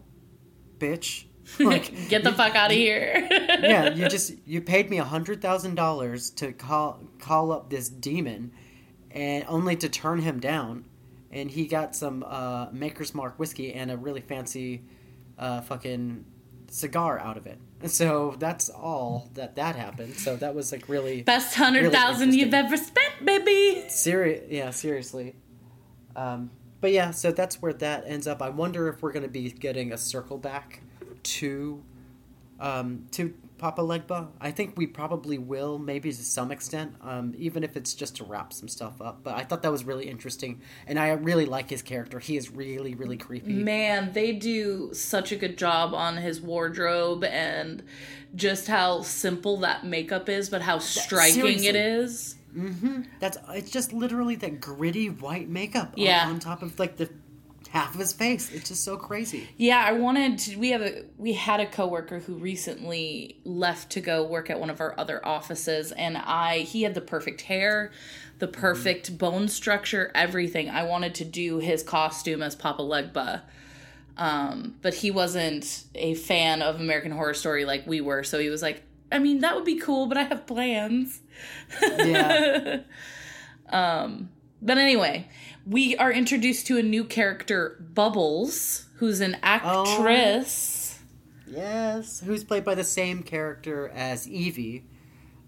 bitch, 0.79 1.25
like 1.59 2.07
Get 2.07 2.23
the 2.23 2.31
fuck 2.31 2.55
out 2.55 2.71
of 2.71 2.77
here. 2.77 3.27
yeah, 3.31 3.93
you 3.93 4.07
just 4.07 4.33
you 4.45 4.61
paid 4.61 4.89
me 4.89 4.97
a 4.97 5.03
hundred 5.03 5.41
thousand 5.41 5.75
dollars 5.75 6.29
to 6.31 6.53
call 6.53 7.01
call 7.19 7.51
up 7.51 7.69
this 7.69 7.89
demon, 7.89 8.53
and 9.11 9.43
only 9.49 9.75
to 9.75 9.89
turn 9.89 10.19
him 10.21 10.39
down, 10.39 10.85
and 11.29 11.51
he 11.51 11.67
got 11.67 11.93
some 11.93 12.23
uh, 12.25 12.67
Maker's 12.71 13.13
Mark 13.13 13.37
whiskey 13.37 13.73
and 13.73 13.91
a 13.91 13.97
really 13.97 14.21
fancy, 14.21 14.85
uh, 15.37 15.59
fucking 15.59 16.23
cigar 16.75 17.17
out 17.19 17.37
of 17.37 17.47
it. 17.47 17.57
So 17.85 18.35
that's 18.37 18.69
all 18.69 19.29
that 19.35 19.55
that 19.55 19.75
happened. 19.75 20.15
So 20.15 20.35
that 20.37 20.53
was 20.53 20.71
like 20.71 20.89
really 20.89 21.21
Best 21.21 21.55
hundred 21.55 21.91
thousand 21.91 22.29
Really 22.29 22.39
you've 22.41 22.53
ever 22.53 22.75
spent, 22.77 23.23
baby. 23.23 23.85
serious. 23.89 24.43
Yeah, 24.49 24.71
seriously. 24.71 25.35
Um, 26.15 26.51
but 26.81 26.91
yeah, 26.91 27.11
so 27.11 27.31
that's 27.31 27.61
where 27.61 27.73
that 27.73 28.03
ends 28.05 28.27
up. 28.27 28.41
I 28.41 28.49
wonder 28.49 28.89
if 28.89 29.01
we're 29.01 29.11
going 29.13 29.23
to 29.23 29.29
be 29.29 29.49
getting 29.51 29.93
a 29.93 29.97
circle 29.97 30.37
back 30.37 30.81
to 31.23 31.81
um, 32.59 33.05
to 33.11 33.33
Papa 33.57 33.81
Legba. 33.81 34.27
I 34.41 34.51
think 34.51 34.73
we 34.77 34.85
probably 34.87 35.37
will, 35.37 35.79
maybe 35.79 36.11
to 36.11 36.23
some 36.23 36.51
extent, 36.51 36.93
um, 37.01 37.33
even 37.37 37.63
if 37.63 37.77
it's 37.77 37.93
just 37.93 38.17
to 38.17 38.23
wrap 38.23 38.51
some 38.53 38.67
stuff 38.67 39.01
up. 39.01 39.21
But 39.23 39.35
I 39.35 39.43
thought 39.43 39.61
that 39.63 39.71
was 39.71 39.83
really 39.85 40.09
interesting, 40.09 40.61
and 40.87 40.99
I 40.99 41.11
really 41.11 41.45
like 41.45 41.69
his 41.69 41.81
character. 41.81 42.19
He 42.19 42.35
is 42.37 42.51
really, 42.51 42.95
really 42.95 43.17
creepy. 43.17 43.53
Man, 43.53 44.11
they 44.13 44.33
do 44.33 44.89
such 44.93 45.31
a 45.31 45.35
good 45.35 45.57
job 45.57 45.93
on 45.93 46.17
his 46.17 46.41
wardrobe 46.41 47.23
and 47.23 47.83
just 48.35 48.67
how 48.67 49.01
simple 49.01 49.57
that 49.57 49.85
makeup 49.85 50.27
is, 50.27 50.49
but 50.49 50.61
how 50.61 50.79
striking 50.79 51.33
seriously. 51.35 51.67
it 51.67 51.75
is. 51.75 52.35
That's 53.19 53.37
it's 53.49 53.69
just 53.69 53.91
literally 53.91 54.35
that 54.37 54.61
gritty 54.61 55.09
white 55.09 55.49
makeup 55.49 55.93
on- 55.97 56.03
Yeah. 56.03 56.27
on, 56.29 56.39
top 56.39 56.61
of 56.61 56.79
like 56.79 56.95
the 56.95 57.09
half 57.75 57.93
of 57.93 57.99
his 57.99 58.13
face. 58.13 58.51
It's 58.53 58.69
just 58.69 58.85
so 58.85 58.95
crazy. 58.95 59.49
Yeah, 59.57 59.83
I 59.85 59.91
wanted 59.91 60.39
to. 60.39 60.55
We 60.57 60.69
have 60.71 60.81
a 60.81 61.03
we 61.17 61.33
had 61.33 61.59
a 61.59 61.65
coworker 61.65 62.19
who 62.19 62.35
recently 62.35 63.37
left 63.43 63.91
to 63.91 64.01
go 64.01 64.23
work 64.23 64.49
at 64.49 64.59
one 64.59 64.69
of 64.69 64.79
our 64.79 64.97
other 64.97 65.23
offices, 65.25 65.91
and 65.91 66.17
I 66.17 66.59
he 66.59 66.83
had 66.83 66.93
the 66.95 67.01
perfect 67.01 67.41
hair, 67.41 67.91
the 68.39 68.47
perfect 68.47 69.17
bone 69.17 69.49
structure, 69.49 70.09
everything. 70.15 70.69
I 70.69 70.83
wanted 70.83 71.13
to 71.15 71.25
do 71.25 71.59
his 71.59 71.83
costume 71.83 72.41
as 72.41 72.55
Papa 72.55 72.81
Legba, 72.81 73.41
um, 74.17 74.75
but 74.81 74.93
he 74.93 75.11
wasn't 75.11 75.83
a 75.95 76.15
fan 76.15 76.61
of 76.61 76.79
American 76.79 77.11
Horror 77.11 77.33
Story 77.33 77.65
like 77.65 77.85
we 77.85 77.99
were, 77.99 78.23
so 78.23 78.39
he 78.39 78.49
was 78.49 78.61
like, 78.61 78.83
"I 79.11 79.19
mean, 79.19 79.39
that 79.41 79.53
would 79.53 79.65
be 79.65 79.79
cool, 79.79 80.07
but 80.07 80.17
I 80.17 80.23
have 80.23 80.47
plans." 80.47 81.19
Yeah. 81.81 82.79
um, 83.69 84.29
But 84.61 84.77
anyway, 84.77 85.27
we 85.65 85.95
are 85.97 86.11
introduced 86.11 86.67
to 86.67 86.77
a 86.77 86.83
new 86.83 87.03
character, 87.03 87.83
Bubbles, 87.93 88.85
who's 88.97 89.21
an 89.21 89.37
actress. 89.43 90.99
Yes, 91.47 92.19
who's 92.19 92.43
played 92.43 92.65
by 92.65 92.75
the 92.75 92.83
same 92.83 93.23
character 93.23 93.89
as 93.89 94.27
Evie, 94.27 94.85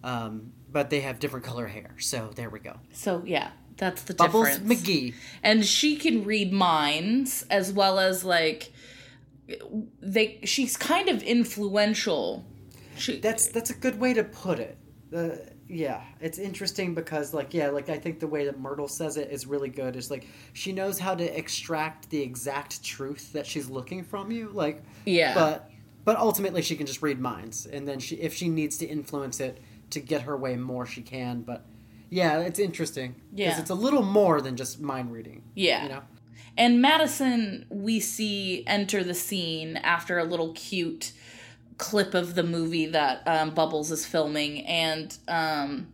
um, 0.04 0.54
but 0.72 0.90
they 0.90 1.02
have 1.02 1.20
different 1.20 1.46
color 1.46 1.68
hair. 1.68 1.96
So 2.00 2.32
there 2.36 2.50
we 2.50 2.60
go. 2.60 2.80
So 2.94 3.24
yeah, 3.26 3.52
that's 3.78 4.04
the 4.04 4.14
Bubbles 4.14 4.48
difference. 4.58 4.82
McGee. 4.82 5.14
and 5.44 5.66
she 5.66 5.96
can 5.96 6.24
read 6.24 6.54
minds 6.54 7.46
as 7.50 7.72
well 7.72 8.00
as 8.00 8.24
like 8.24 8.72
they. 10.02 10.40
She's 10.44 10.78
kind 10.78 11.10
of 11.10 11.24
influential. 11.24 12.46
She, 12.98 13.20
That's 13.20 13.48
that's 13.48 13.70
a 13.70 13.76
good 13.76 14.00
way 14.00 14.14
to 14.16 14.24
put 14.24 14.60
it. 14.60 14.78
Uh, 15.16 15.30
yeah, 15.70 16.02
it's 16.22 16.38
interesting 16.38 16.94
because 16.94 17.34
like 17.34 17.54
yeah, 17.54 17.70
like 17.70 17.90
I 17.90 17.98
think 17.98 18.20
the 18.20 18.28
way 18.28 18.46
that 18.46 18.60
Myrtle 18.60 18.88
says 18.88 19.18
it 19.18 19.30
is 19.32 19.46
really 19.46 19.70
good. 19.70 19.96
Is 19.96 20.10
like 20.10 20.26
she 20.54 20.72
knows 20.72 21.00
how 21.00 21.16
to 21.16 21.38
extract 21.38 22.10
the 22.10 22.22
exact 22.22 22.84
truth 22.84 23.34
that 23.34 23.46
she's 23.46 23.70
looking 23.70 24.04
from 24.04 24.32
you. 24.32 24.50
Like 24.54 24.82
Yeah. 25.06 25.34
but 25.34 25.70
but 26.06 26.18
ultimately 26.18 26.62
she 26.62 26.76
can 26.76 26.86
just 26.88 27.02
read 27.02 27.20
minds, 27.20 27.66
and 27.66 27.88
then 27.88 28.00
she 28.00 28.16
if 28.16 28.34
she 28.34 28.48
needs 28.50 28.78
to 28.78 28.86
influence 28.86 29.40
it 29.40 29.60
to 29.90 30.00
get 30.00 30.22
her 30.24 30.38
way 30.38 30.56
more, 30.56 30.86
she 30.86 31.02
can. 31.02 31.42
But 31.42 31.66
yeah, 32.10 32.40
it's 32.40 32.60
interesting 32.60 33.16
because 33.32 33.56
Yeah. 33.56 33.60
it's 33.60 33.70
a 33.70 33.76
little 33.76 34.04
more 34.04 34.40
than 34.42 34.56
just 34.56 34.80
mind 34.80 35.12
reading. 35.12 35.44
Yeah. 35.54 35.84
you 35.84 35.90
know. 35.90 36.02
And 36.60 36.82
Madison, 36.82 37.66
we 37.70 38.00
see 38.00 38.64
enter 38.66 39.04
the 39.04 39.14
scene 39.14 39.78
after 39.78 40.18
a 40.18 40.24
little 40.24 40.54
cute 40.54 41.12
clip 41.78 42.14
of 42.14 42.36
the 42.36 42.44
movie 42.44 42.88
that 42.88 43.24
um, 43.28 43.52
Bubbles 43.52 43.92
is 43.92 44.06
filming, 44.06 44.66
and 44.66 45.16
um, 45.28 45.94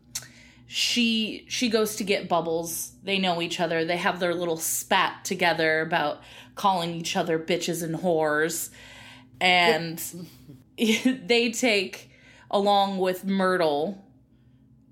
she 0.68 1.46
she 1.48 1.70
goes 1.70 1.96
to 1.98 2.04
get 2.04 2.30
Bubbles. 2.30 2.94
They 3.04 3.20
know 3.20 3.42
each 3.42 3.60
other. 3.60 3.86
They 3.86 3.98
have 3.98 4.20
their 4.20 4.34
little 4.34 4.58
spat 4.58 5.26
together 5.26 5.82
about 5.82 6.22
calling 6.56 6.94
each 6.94 7.16
other 7.16 7.38
bitches 7.38 7.84
and 7.84 7.96
whores, 7.96 8.70
and 9.40 10.02
they 10.78 11.52
take 11.52 12.12
along 12.50 12.98
with 12.98 13.26
Myrtle. 13.26 14.04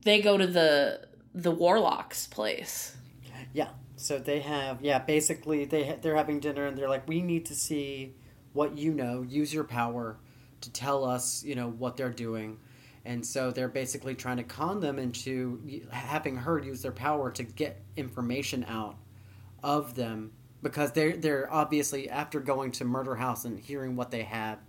They 0.04 0.22
go 0.22 0.38
to 0.38 0.48
the 0.48 1.08
the 1.34 1.52
warlock's 1.52 2.28
place. 2.28 2.96
Yeah. 3.54 3.70
So 3.96 4.20
they 4.20 4.40
have 4.40 4.82
yeah. 4.82 5.00
Basically, 5.00 5.66
they 5.66 5.98
they're 6.02 6.16
having 6.16 6.40
dinner 6.40 6.66
and 6.66 6.78
they're 6.78 6.90
like, 6.90 7.08
we 7.08 7.22
need 7.22 7.46
to 7.46 7.56
see 7.56 8.16
what 8.54 8.78
you 8.78 8.94
know. 8.94 9.22
Use 9.22 9.54
your 9.54 9.64
power 9.64 10.18
to 10.62 10.72
tell 10.72 11.04
us, 11.04 11.44
you 11.44 11.56
know, 11.56 11.70
what 11.70 11.98
they're 11.98 12.10
doing. 12.10 12.58
And 13.04 13.26
so 13.26 13.52
they're 13.52 13.68
basically 13.68 14.16
trying 14.16 14.38
to 14.38 14.44
con 14.44 14.80
them 14.80 15.00
into 15.00 15.82
having 15.92 16.36
her 16.36 16.60
use 16.60 16.82
their 16.82 16.92
power 16.92 17.32
to 17.32 17.44
get 17.44 17.82
information 17.96 18.64
out 18.68 18.96
of 19.64 19.96
them 19.96 20.32
because 20.62 20.92
they're 20.92 21.18
they're 21.18 21.52
obviously 21.52 22.10
after 22.10 22.40
going 22.40 22.72
to 22.74 22.86
Murder 22.86 23.16
House 23.16 23.46
and 23.46 23.60
hearing 23.60 23.96
what 23.96 24.12
they 24.12 24.24
have 24.24 24.60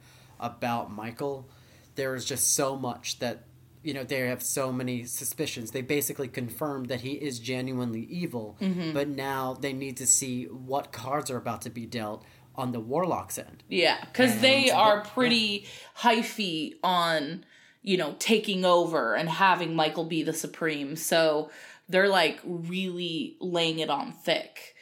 about 0.41 0.91
Michael, 0.91 1.49
there 1.95 2.15
is 2.15 2.25
just 2.25 2.55
so 2.55 2.77
much 2.77 3.19
that 3.19 3.45
you 3.83 3.93
know 3.93 4.05
they 4.05 4.21
have 4.21 4.43
so 4.43 4.73
many 4.73 5.05
suspicions. 5.05 5.71
They 5.71 5.83
basically 5.83 6.29
confirmed 6.29 6.87
that 6.89 7.03
he 7.03 7.13
is 7.13 7.39
genuinely 7.39 8.03
evil, 8.05 8.57
mm-hmm. 8.61 8.93
but 8.93 9.09
now 9.09 9.55
they 9.55 9.73
need 9.73 9.99
to 9.99 10.07
see 10.07 10.45
what 10.45 10.93
cards 10.93 11.31
are 11.31 11.37
about 11.37 11.63
to 11.63 11.71
be 11.71 11.87
dealt 11.87 12.25
on 12.55 12.73
the 12.73 12.81
warlock's 12.81 13.39
end. 13.39 13.63
Yeah, 13.69 13.99
because 14.05 14.41
they 14.41 14.71
are 14.71 14.97
yeah. 14.97 15.11
pretty 15.15 15.67
hyphy 15.99 16.75
on, 16.83 17.45
you 17.83 17.97
know, 17.97 18.15
taking 18.19 18.65
over 18.65 19.15
and 19.15 19.29
having 19.29 19.75
Michael 19.75 20.05
be 20.05 20.23
the 20.23 20.33
supreme. 20.33 20.97
So 20.97 21.51
they're 21.89 22.09
like 22.09 22.41
really 22.45 23.37
laying 23.41 23.79
it 23.79 23.91
on 23.91 24.13
thick. 24.13 24.75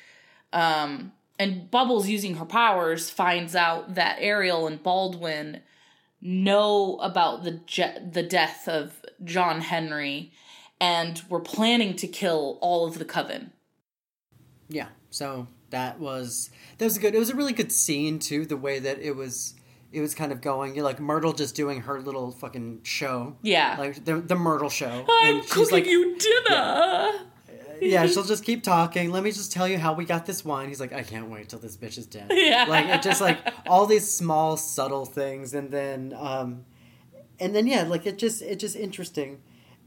Um, 0.53 1.12
and 1.39 1.71
Bubbles, 1.71 2.09
using 2.09 2.37
her 2.37 2.45
powers, 2.45 3.09
finds 3.09 3.57
out 3.57 3.95
that 3.95 4.19
Ariel 4.21 4.67
and 4.67 4.83
Baldwin 4.83 5.61
know 6.21 6.99
about 6.99 7.45
the 7.45 7.53
je- 7.65 7.99
the 8.12 8.23
death 8.23 8.69
of 8.69 9.00
John 9.25 9.62
Henry, 9.62 10.33
and 10.81 11.23
were 11.31 11.41
planning 11.41 11.97
to 11.97 12.07
kill 12.07 12.59
all 12.61 12.87
of 12.87 12.99
the 12.99 13.05
coven. 13.05 13.53
Yeah, 14.69 14.89
so 15.09 15.47
that 15.71 15.99
was 15.99 16.50
that 16.79 16.85
was 16.85 16.99
good. 16.99 17.15
It 17.15 17.19
was 17.19 17.31
a 17.31 17.35
really 17.37 17.53
good 17.53 17.73
scene 17.73 18.19
too. 18.19 18.45
The 18.47 18.57
way 18.57 18.79
that 18.79 18.99
it 19.00 19.17
was, 19.17 19.55
it 19.93 20.00
was 20.00 20.15
kind 20.15 20.33
of 20.33 20.41
going. 20.41 20.75
You're 20.75 20.85
like 20.85 21.00
Myrtle 21.00 21.33
just 21.33 21.55
doing 21.55 21.83
her 21.83 22.00
little 22.00 22.31
fucking 22.33 22.81
show. 22.83 23.37
Yeah. 23.43 23.77
like 23.79 24.05
the 24.05 24.17
the 24.21 24.37
Myrtle 24.37 24.71
show. 24.71 25.05
I'm 25.09 25.37
And 25.37 25.49
cooking 25.49 25.73
like, 25.73 25.87
you 25.87 26.17
dinner. 26.19 27.11
yeah, 27.81 28.07
she'll 28.07 28.25
just 28.25 28.45
keep 28.45 28.62
talking. 28.62 29.11
Let 29.11 29.23
me 29.23 29.33
just 29.33 29.53
tell 29.53 29.67
you 29.69 29.79
how 29.79 29.93
we 29.95 30.05
got 30.05 30.27
this 30.27 30.45
wine. 30.45 30.69
He's 30.69 30.81
like, 30.81 30.93
I 30.93 31.03
can't 31.03 31.29
wait 31.31 31.49
till 31.49 31.59
this 31.59 31.77
bitch 31.77 31.97
is 31.99 32.07
dead. 32.07 32.31
Yeah. 32.35 32.67
like 32.69 32.87
it 32.87 33.03
just 33.03 33.21
like 33.21 33.39
all 33.67 33.87
these 33.87 34.11
small 34.11 34.57
subtle 34.57 35.05
things, 35.07 35.55
and 35.55 35.71
then 35.71 36.15
um, 36.19 36.65
and 37.39 37.55
then 37.55 37.67
yeah, 37.67 37.83
like 37.85 38.07
it 38.07 38.19
just 38.19 38.43
it 38.43 38.57
just 38.59 38.77
interesting, 38.77 39.41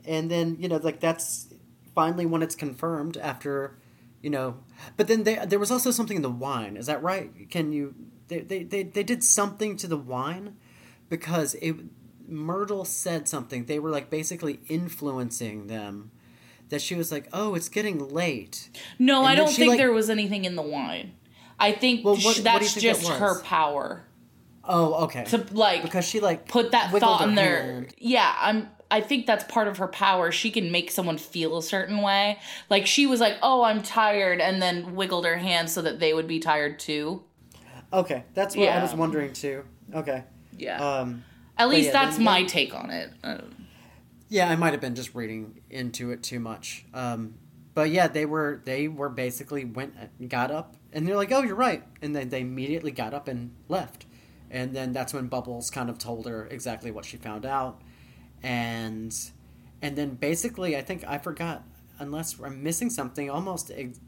and 0.05 0.31
then 0.31 0.57
you 0.59 0.67
know 0.69 0.77
like 0.77 0.99
that's 0.99 1.47
finally 1.93 2.25
when 2.25 2.41
it's 2.41 2.55
confirmed 2.55 3.17
after 3.17 3.77
you 4.23 4.29
know 4.31 4.55
but 4.97 5.07
then 5.07 5.23
they, 5.23 5.35
there 5.45 5.59
was 5.59 5.69
also 5.69 5.91
something 5.91 6.17
in 6.17 6.23
the 6.23 6.29
wine 6.31 6.75
is 6.77 6.87
that 6.87 7.03
right 7.03 7.29
can 7.51 7.71
you 7.71 7.93
they, 8.29 8.39
they, 8.39 8.63
they, 8.63 8.81
they 8.83 9.03
did 9.03 9.23
something 9.23 9.77
to 9.77 9.85
the 9.87 9.97
wine 9.97 10.55
because 11.09 11.53
it 11.55 11.75
myrtle 12.27 12.85
said 12.85 13.27
something 13.27 13.65
they 13.65 13.77
were 13.79 13.89
like 13.91 14.09
basically 14.09 14.59
influencing 14.69 15.67
them 15.67 16.09
that 16.69 16.81
she 16.81 16.95
was 16.95 17.11
like 17.11 17.27
oh 17.33 17.53
it's 17.53 17.69
getting 17.69 17.99
late 18.09 18.69
No, 18.97 19.19
And 19.19 19.27
I 19.27 19.35
don't 19.35 19.51
think 19.51 19.69
like- 19.71 19.77
there 19.77 19.91
was 19.91 20.09
anything 20.09 20.45
in 20.45 20.55
the 20.55 20.61
wine. 20.63 21.13
I 21.59 21.71
think 21.73 22.03
Well, 22.03 22.15
what- 22.15 22.37
that's 22.43 22.73
think 22.73 22.81
just 22.83 23.07
was? 23.09 23.19
her 23.19 23.41
power 23.43 24.05
oh 24.65 25.03
okay 25.03 25.25
to 25.25 25.45
like 25.51 25.81
because 25.83 26.05
she 26.05 26.21
like 26.21 26.47
put 26.47 26.71
that 26.71 26.89
thought 26.91 27.27
in 27.27 27.35
there. 27.35 27.61
hand. 27.63 27.93
Yeah, 27.97 28.33
I'm. 28.39 28.69
I 28.91 29.01
think 29.01 29.25
that's 29.25 29.43
part 29.45 29.67
of 29.67 29.77
her 29.77 29.87
power. 29.87 30.31
She 30.31 30.51
can 30.51 30.71
make 30.71 30.91
someone 30.91 31.17
feel 31.17 31.57
a 31.57 31.63
certain 31.63 32.01
way. 32.01 32.39
Like 32.69 32.85
she 32.85 33.07
was 33.07 33.19
like, 33.19 33.37
"Oh, 33.41 33.63
I'm 33.63 33.81
tired," 33.81 34.39
and 34.39 34.61
then 34.61 34.95
wiggled 34.95 35.25
her 35.25 35.37
hand 35.37 35.69
so 35.69 35.81
that 35.81 35.99
they 35.99 36.13
would 36.13 36.27
be 36.27 36.39
tired 36.39 36.79
too. 36.79 37.23
okay 37.91 38.23
that's 38.33 38.55
what 38.55 38.67
i 38.69 38.81
was 38.81 38.93
wondering 38.95 39.31
too 39.33 39.63
okay 39.93 40.23
Yeah. 40.57 40.77
um 40.83 41.23
At 41.57 41.69
least 41.69 41.87
yeah, 41.87 41.91
that's 41.91 42.17
my 42.17 42.43
take 42.43 42.73
on 42.73 42.89
it. 42.89 43.11
Uh, 43.23 43.41
Yeah, 44.29 44.49
I 44.49 44.55
might 44.55 44.71
have 44.73 44.81
been 44.81 44.95
just 44.95 45.13
reading 45.13 45.61
into 45.69 46.09
it 46.11 46.23
too 46.23 46.39
much. 46.39 46.85
Um, 46.93 47.35
but 47.75 47.89
yeah, 47.91 48.07
they 48.07 48.25
were 48.25 48.61
they 48.65 48.87
were 48.87 49.09
basically 49.09 49.63
went 49.65 49.93
got 50.27 50.49
up 50.49 50.75
and 50.91 51.07
they're 51.07 51.15
like, 51.15 51.31
"Oh, 51.31 51.43
you're 51.43 51.55
right," 51.55 51.83
and 52.01 52.15
then 52.15 52.29
they 52.29 52.41
immediately 52.41 52.91
got 52.91 53.13
up 53.13 53.27
and 53.27 53.51
left. 53.69 54.05
And 54.49 54.75
then 54.75 54.91
that's 54.93 55.13
when 55.13 55.27
Bubbles 55.27 55.69
kind 55.71 55.89
of 55.89 55.97
told 55.99 56.25
her 56.27 56.47
exactly 56.47 56.89
what 56.91 57.05
she 57.05 57.17
found 57.17 57.45
out, 57.45 57.81
and 58.43 59.15
and 59.81 59.95
then 59.95 60.15
basically, 60.15 60.77
I 60.77 60.81
think 60.81 61.03
I 61.07 61.17
forgot 61.17 61.63
unless 61.99 62.39
I'm 62.39 62.63
missing 62.63 62.89
something. 62.89 63.29
Almost, 63.29 63.71
ex- 63.73 63.99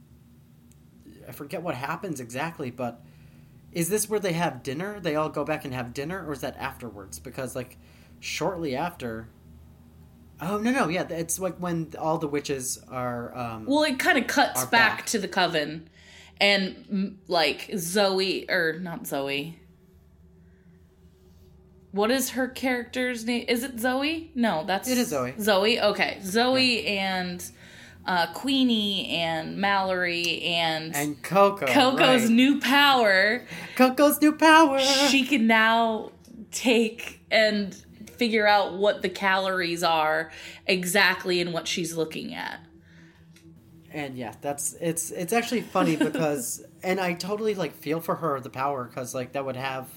I 1.27 1.32
forget 1.32 1.62
what 1.62 1.75
happens 1.75 2.20
exactly, 2.20 2.72
but 2.72 3.01
is 3.72 3.89
this 3.89 4.10
where 4.10 4.20
they 4.20 4.34
have 4.34 4.63
dinner? 4.63 5.00
They 5.00 5.15
all 5.15 5.30
go 5.30 5.44
back 5.44 5.65
and 5.65 5.74
have 5.74 5.94
dinner, 5.94 6.25
or 6.25 6.34
is 6.34 6.42
that 6.42 6.56
afterwards? 6.58 7.20
Because 7.20 7.56
like 7.56 7.77
shortly 8.20 8.75
after. 8.75 9.27
Oh 10.42 10.58
no 10.58 10.72
no 10.72 10.89
yeah 10.89 11.08
it's 11.10 11.39
like 11.39 11.56
when 11.58 11.94
all 11.98 12.18
the 12.18 12.27
witches 12.27 12.77
are 12.89 13.36
um 13.38 13.65
well, 13.65 13.84
it 13.84 13.98
kind 14.00 14.18
of 14.18 14.27
cuts 14.27 14.65
back, 14.65 14.98
back. 14.98 15.06
to 15.08 15.20
the 15.20 15.30
coven, 15.30 15.89
and 16.42 17.20
like 17.27 17.72
Zoe 17.77 18.50
or 18.50 18.80
not 18.80 19.08
Zoe. 19.08 19.60
What 21.95 22.11
is 22.11 22.31
her 22.31 22.49
character's 22.49 23.23
name? 23.23 23.45
Is 23.47 23.63
it 23.63 23.79
Zoe? 23.79 24.29
No, 24.35 24.65
that's 24.67 24.89
It 24.89 24.97
is 24.97 25.07
Zoe. 25.07 25.33
Zoe. 25.39 25.79
Okay, 25.79 26.19
Zoe 26.21 26.85
and 26.87 27.41
uh, 28.05 28.27
Queenie 28.33 29.07
and 29.11 29.55
Mallory 29.55 30.41
and, 30.41 30.93
and 30.93 31.23
Coco 31.23 31.65
Coco's 31.65 32.23
right. 32.23 32.29
new 32.29 32.59
power. 32.59 33.45
Coco's 33.77 34.21
new 34.21 34.33
power 34.33 34.77
She 34.79 35.23
can 35.25 35.47
now 35.47 36.11
take 36.51 37.21
and 37.31 37.73
figure 38.17 38.45
out 38.45 38.73
what 38.73 39.01
the 39.01 39.07
calories 39.09 39.81
are 39.81 40.33
exactly 40.67 41.39
in 41.39 41.53
what 41.53 41.65
she's 41.65 41.95
looking 41.95 42.33
at. 42.33 42.59
and 43.93 44.17
yeah 44.17 44.33
that's 44.41 44.73
it's 44.81 45.11
it's 45.11 45.31
actually 45.31 45.61
funny 45.61 45.95
because 46.09 46.61
and 46.83 46.99
I 46.99 47.13
totally 47.13 47.55
like 47.55 47.73
feel 47.73 48.01
for 48.01 48.15
her 48.15 48.41
the 48.41 48.49
power 48.49 48.83
because 48.83 49.15
like 49.15 49.31
that 49.31 49.45
would 49.45 49.55
have 49.55 49.87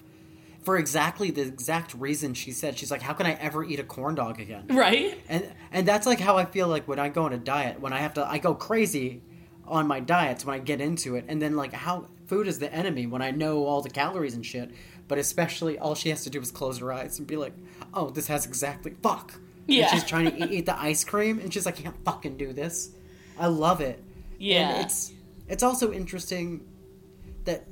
for 0.62 0.76
exactly 0.76 1.30
the 1.30 1.42
exact 1.42 1.94
reason 1.94 2.34
she 2.34 2.52
said. 2.52 2.78
She's 2.78 2.90
like 2.90 3.02
how 3.02 3.12
can 3.12 3.26
I 3.26 3.32
ever 3.34 3.64
eat 3.64 3.80
a 3.80 3.84
corn 3.84 4.14
dog 4.14 4.40
again? 4.40 4.66
Right? 4.68 5.18
and 5.28 5.46
and 5.72 5.86
that's 5.86 6.06
like 6.06 6.20
how 6.20 6.36
I 6.36 6.44
feel 6.44 6.68
like 6.68 6.86
when 6.88 6.98
I 6.98 7.08
go 7.08 7.24
on 7.24 7.32
a 7.32 7.38
diet 7.38 7.80
when 7.80 7.92
I 7.92 7.98
have 7.98 8.14
to 8.14 8.28
I 8.28 8.38
go 8.38 8.54
crazy 8.54 9.22
on 9.66 9.86
my 9.86 10.00
diets 10.00 10.44
when 10.44 10.54
I 10.54 10.58
get 10.58 10.80
into 10.80 11.16
it. 11.16 11.26
And 11.28 11.40
then 11.40 11.56
like 11.56 11.72
how 11.72 12.08
food 12.26 12.46
is 12.46 12.58
the 12.58 12.72
enemy 12.72 13.06
when 13.06 13.22
I 13.22 13.30
know 13.30 13.64
all 13.64 13.82
the 13.82 13.90
calories 13.90 14.34
and 14.34 14.44
shit. 14.44 14.70
But 15.06 15.18
especially 15.18 15.78
all 15.78 15.94
she 15.94 16.10
has 16.10 16.24
to 16.24 16.30
do 16.30 16.40
is 16.40 16.50
close 16.50 16.78
her 16.78 16.92
eyes 16.92 17.18
and 17.18 17.26
be 17.26 17.36
like 17.36 17.54
oh 17.94 18.10
this 18.10 18.26
has 18.26 18.46
exactly 18.46 18.94
fuck. 19.02 19.32
Yeah. 19.66 19.82
and 19.82 19.90
she's 19.90 20.08
trying 20.08 20.30
to 20.30 20.44
eat, 20.44 20.50
eat 20.50 20.66
the 20.66 20.78
ice 20.78 21.04
cream 21.04 21.38
and 21.38 21.52
she's 21.52 21.66
like 21.66 21.78
I 21.78 21.82
can't 21.82 22.04
fucking 22.04 22.36
do 22.36 22.52
this. 22.52 22.90
I 23.38 23.46
love 23.46 23.80
it. 23.80 24.02
Yeah. 24.38 24.70
and 24.70 24.84
it's 24.84 25.12
it's 25.48 25.62
also 25.62 25.92
interesting 25.92 26.66
that 27.44 27.64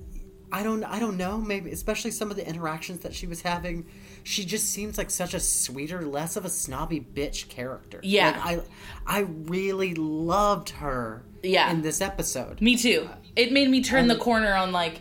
I 0.59 0.63
don't 0.63 0.83
I 0.85 0.99
don't 0.99 1.17
know 1.17 1.39
maybe 1.39 1.71
especially 1.71 2.11
some 2.13 2.31
of 2.31 2.37
the 2.37 2.49
interactions 2.49 3.01
that 3.01 3.15
she 3.15 3.27
was 3.27 3.43
having 3.43 3.87
she 4.23 4.45
just 4.45 4.67
seems 4.71 4.97
like 4.99 5.11
such 5.11 5.35
a 5.35 5.41
sweeter 5.41 6.01
less 6.07 6.37
of 6.37 6.45
a 6.45 6.49
snobby 6.49 7.01
bitch 7.01 7.49
character 7.49 8.01
Yeah. 8.03 8.31
like 8.45 8.61
I 9.07 9.19
I 9.19 9.21
really 9.57 9.95
loved 9.95 10.71
her 10.71 11.25
Yeah. 11.43 11.71
in 11.71 11.83
this 11.83 12.01
episode 12.01 12.61
Me 12.61 12.77
too. 12.77 13.09
It 13.37 13.53
made 13.53 13.69
me 13.69 13.83
turn 13.83 14.09
the 14.09 14.17
corner 14.17 14.55
on 14.55 14.73
like, 14.73 15.01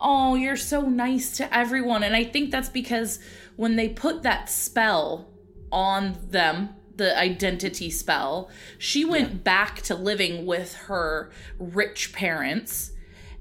oh, 0.00 0.36
you're 0.36 0.56
so 0.56 0.82
nice 0.82 1.36
to 1.38 1.44
everyone. 1.62 2.02
And 2.04 2.14
I 2.14 2.22
think 2.24 2.50
that's 2.52 2.68
because 2.68 3.18
when 3.56 3.74
they 3.76 3.88
put 3.88 4.22
that 4.22 4.48
spell 4.48 5.28
on 5.72 6.16
them, 6.30 6.70
the 6.96 7.18
identity 7.18 7.90
spell, 7.90 8.48
she 8.78 9.04
went 9.04 9.42
back 9.42 9.82
to 9.82 9.94
living 9.96 10.46
with 10.46 10.74
her 10.88 11.30
rich 11.58 12.12
parents 12.12 12.92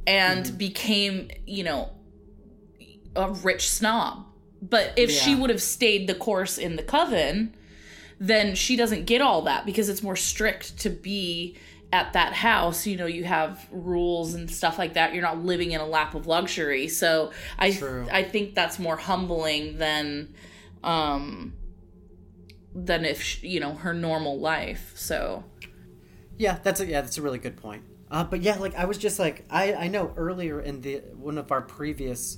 and 0.07 0.57
became, 0.57 1.29
you 1.45 1.63
know, 1.63 1.91
a 3.15 3.31
rich 3.31 3.69
snob. 3.69 4.25
But 4.61 4.93
if 4.95 5.09
she 5.09 5.35
would 5.35 5.49
have 5.49 5.61
stayed 5.61 6.07
the 6.07 6.13
course 6.13 6.57
in 6.57 6.75
the 6.75 6.83
coven, 6.83 7.55
then 8.19 8.53
she 8.53 8.75
doesn't 8.75 9.05
get 9.05 9.21
all 9.21 9.41
that 9.43 9.65
because 9.65 9.89
it's 9.89 10.03
more 10.03 10.15
strict 10.15 10.77
to 10.79 10.89
be 10.89 11.57
at 11.93 12.13
that 12.13 12.33
house, 12.33 12.87
you 12.87 12.95
know, 12.95 13.05
you 13.05 13.23
have 13.23 13.67
rules 13.71 14.33
and 14.33 14.49
stuff 14.49 14.77
like 14.77 14.93
that. 14.93 15.13
You're 15.13 15.23
not 15.23 15.43
living 15.43 15.71
in 15.71 15.81
a 15.81 15.85
lap 15.85 16.15
of 16.15 16.25
luxury. 16.25 16.87
So 16.87 17.31
I 17.59 17.71
True. 17.71 18.07
I 18.11 18.23
think 18.23 18.55
that's 18.55 18.79
more 18.79 18.95
humbling 18.95 19.77
than 19.77 20.33
um 20.83 21.53
than 22.73 23.03
if 23.03 23.21
sh 23.21 23.43
you 23.43 23.59
know 23.59 23.73
her 23.73 23.93
normal 23.93 24.39
life. 24.39 24.93
So 24.95 25.43
Yeah, 26.37 26.59
that's 26.63 26.79
a 26.79 26.85
yeah, 26.85 27.01
that's 27.01 27.17
a 27.17 27.21
really 27.21 27.39
good 27.39 27.57
point. 27.57 27.83
Uh, 28.11 28.25
but 28.25 28.41
yeah, 28.41 28.57
like 28.57 28.75
I 28.75 28.85
was 28.85 28.97
just 28.97 29.17
like 29.17 29.45
I 29.49 29.73
I 29.73 29.87
know 29.87 30.13
earlier 30.17 30.59
in 30.59 30.81
the 30.81 30.97
one 31.15 31.37
of 31.37 31.51
our 31.51 31.61
previous 31.61 32.37